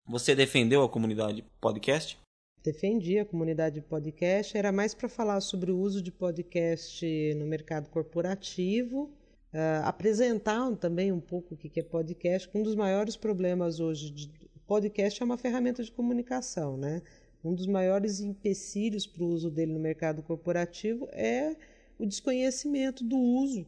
[0.06, 2.18] Você defendeu a comunidade podcast?
[2.62, 7.44] defendi a comunidade de podcast, era mais para falar sobre o uso de podcast no
[7.44, 9.10] mercado corporativo,
[9.52, 13.80] ah, apresentar também um pouco o que que é podcast, que um dos maiores problemas
[13.80, 14.30] hoje de
[14.66, 17.02] podcast é uma ferramenta de comunicação, né?
[17.44, 21.56] Um dos maiores empecilhos para o uso dele no mercado corporativo é
[21.98, 23.66] o desconhecimento do uso.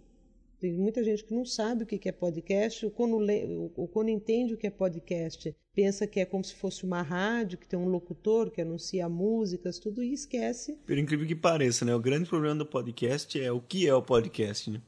[0.61, 3.45] Tem muita gente que não sabe o que é podcast, ou quando, lê,
[3.77, 7.59] ou quando entende o que é podcast, pensa que é como se fosse uma rádio,
[7.59, 10.79] que tem um locutor que anuncia músicas, tudo, e esquece.
[10.87, 11.95] Por incrível que pareça, né?
[11.95, 14.81] O grande problema do podcast é o que é o podcast, né?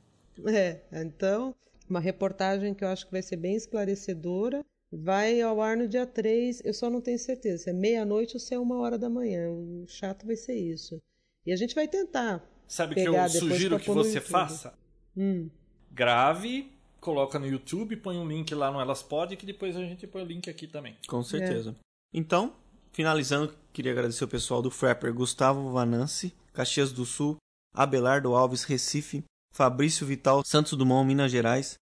[0.46, 1.54] É, então,
[1.90, 4.64] uma reportagem que eu acho que vai ser bem esclarecedora.
[4.92, 8.40] Vai ao ar no dia 3, eu só não tenho certeza se é meia-noite ou
[8.40, 9.50] se é uma hora da manhã.
[9.50, 11.00] O chato vai ser isso.
[11.44, 12.44] E a gente vai tentar.
[12.68, 14.30] Sabe o que eu sugiro que você YouTube.
[14.30, 14.78] faça?
[15.16, 15.48] Hum,
[15.90, 16.70] Grave,
[17.00, 20.22] coloca no YouTube, põe um link lá no Elas Pod, que depois a gente põe
[20.22, 20.96] o link aqui também.
[21.08, 21.74] Com certeza.
[22.12, 22.54] Então,
[22.92, 27.36] finalizando, queria agradecer o pessoal do Frapper Gustavo Vananci, Caxias do Sul,
[27.72, 29.24] Abelardo Alves, Recife,
[29.54, 31.76] Fabrício Vital, Santos Dumont, Minas Gerais,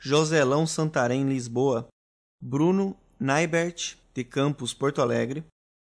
[0.00, 1.88] Joselão Santarém, Lisboa,
[2.40, 5.44] Bruno Naibert, de Campos, Porto Alegre,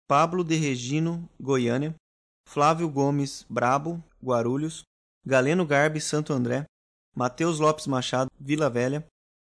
[0.08, 1.94] Pablo de Regino, Goiânia,
[2.48, 4.84] Flávio Gomes, Brabo, Guarulhos,
[5.26, 6.66] Galeno Garbi, Santo André,
[7.16, 9.06] Matheus Lopes Machado, Vila Velha,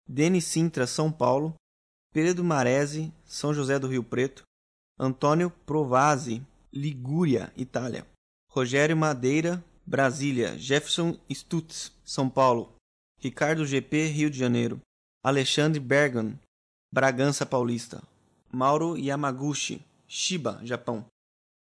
[0.07, 1.55] Denis Sintra, São Paulo,
[2.13, 4.43] Pedro Marese, São José do Rio Preto,
[4.97, 8.07] Antônio Provasi, Ligúria, Itália,
[8.49, 12.73] Rogério Madeira, Brasília, Jefferson Stutz, São Paulo,
[13.19, 14.79] Ricardo GP, Rio de Janeiro,
[15.23, 16.39] Alexandre Bergan,
[16.91, 18.01] Bragança Paulista,
[18.51, 21.05] Mauro Yamaguchi, Shiba, Japão,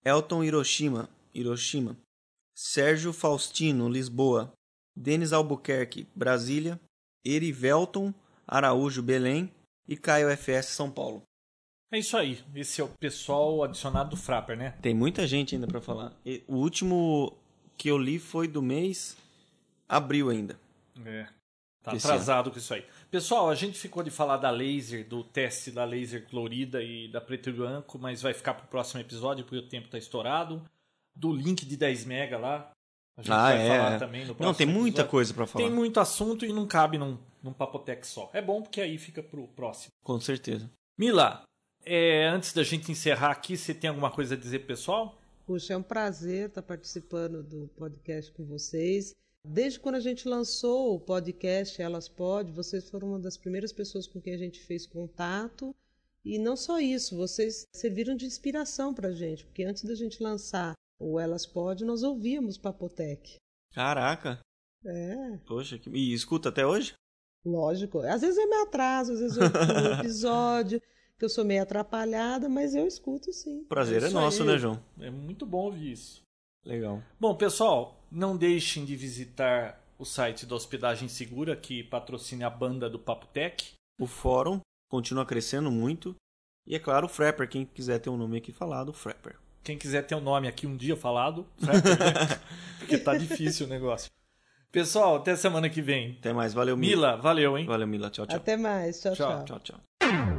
[0.04, 1.96] Elton Hiroshima, Hiroshima,
[2.56, 4.52] Sérgio Faustino, Lisboa,
[4.96, 6.80] Denis Albuquerque, Brasília,
[7.26, 8.14] Erivelton
[8.48, 9.52] Araújo, Belém
[9.88, 11.22] e Caio FS, São Paulo.
[11.92, 12.44] É isso aí.
[12.56, 14.72] Esse é o pessoal adicionado do Frapper, né?
[14.82, 16.14] Tem muita gente ainda pra falar.
[16.26, 17.38] E o último
[17.78, 19.18] que eu li foi do mês
[19.88, 20.60] abril ainda.
[21.06, 21.28] É.
[21.82, 22.86] Tá Esse atrasado com isso aí.
[23.12, 27.20] Pessoal, a gente ficou de falar da laser, do teste da laser colorida e da
[27.20, 30.64] preto e branco, mas vai ficar pro próximo episódio porque o tempo tá estourado.
[31.16, 32.72] Do link de 10 mega lá.
[33.18, 33.78] A gente Ah, vai é.
[33.78, 35.12] falar também no próximo Não, tem muita episódio.
[35.12, 35.66] coisa pra falar.
[35.66, 38.30] Tem muito assunto e não cabe num, num papotec só.
[38.32, 39.92] É bom porque aí fica pro próximo.
[40.04, 40.70] Com certeza.
[40.98, 41.44] Mila,
[41.84, 45.20] é, antes da gente encerrar aqui, você tem alguma coisa a dizer pro pessoal?
[45.48, 49.16] Puxa, é um prazer estar participando do podcast com vocês.
[49.52, 54.06] Desde quando a gente lançou o podcast Elas Pod, vocês foram uma das primeiras pessoas
[54.06, 55.76] com quem a gente fez contato.
[56.24, 60.22] E não só isso, vocês serviram de inspiração para a gente, porque antes da gente
[60.22, 63.38] lançar o Elas Pod, nós ouvíamos Papotec.
[63.74, 64.40] Caraca.
[64.86, 65.90] É, Poxa, que...
[65.90, 66.94] e escuta até hoje?
[67.44, 68.02] lógico.
[68.02, 70.80] Às vezes eu me atraso, às vezes eu um episódio,
[71.18, 73.64] que eu sou meio atrapalhada, mas eu escuto sim.
[73.64, 74.48] Prazer É é, nosso, aí.
[74.48, 74.80] né, João?
[75.00, 76.22] É muito bom ouvir isso.
[76.70, 77.02] Legal.
[77.20, 82.88] Bom, pessoal, não deixem de visitar o site da Hospedagem Segura, que patrocina a banda
[82.88, 83.74] do Papo Tech.
[84.00, 86.16] O fórum continua crescendo muito.
[86.68, 89.36] E é claro, o Frapper, quem quiser ter um nome aqui falado, Frapper.
[89.64, 92.40] Quem quiser ter o um nome aqui um dia falado, Frapper, né?
[92.78, 94.12] porque tá difícil o negócio.
[94.72, 96.18] Pessoal, até semana que vem.
[96.20, 96.96] Até mais, valeu Mila.
[96.96, 97.66] Mila, valeu, hein?
[97.66, 98.38] Valeu Mila, tchau, tchau.
[98.38, 99.02] Até mais.
[99.02, 99.44] Tchau, Tchau.
[99.44, 99.60] tchau.
[99.60, 100.39] Tchau, tchau.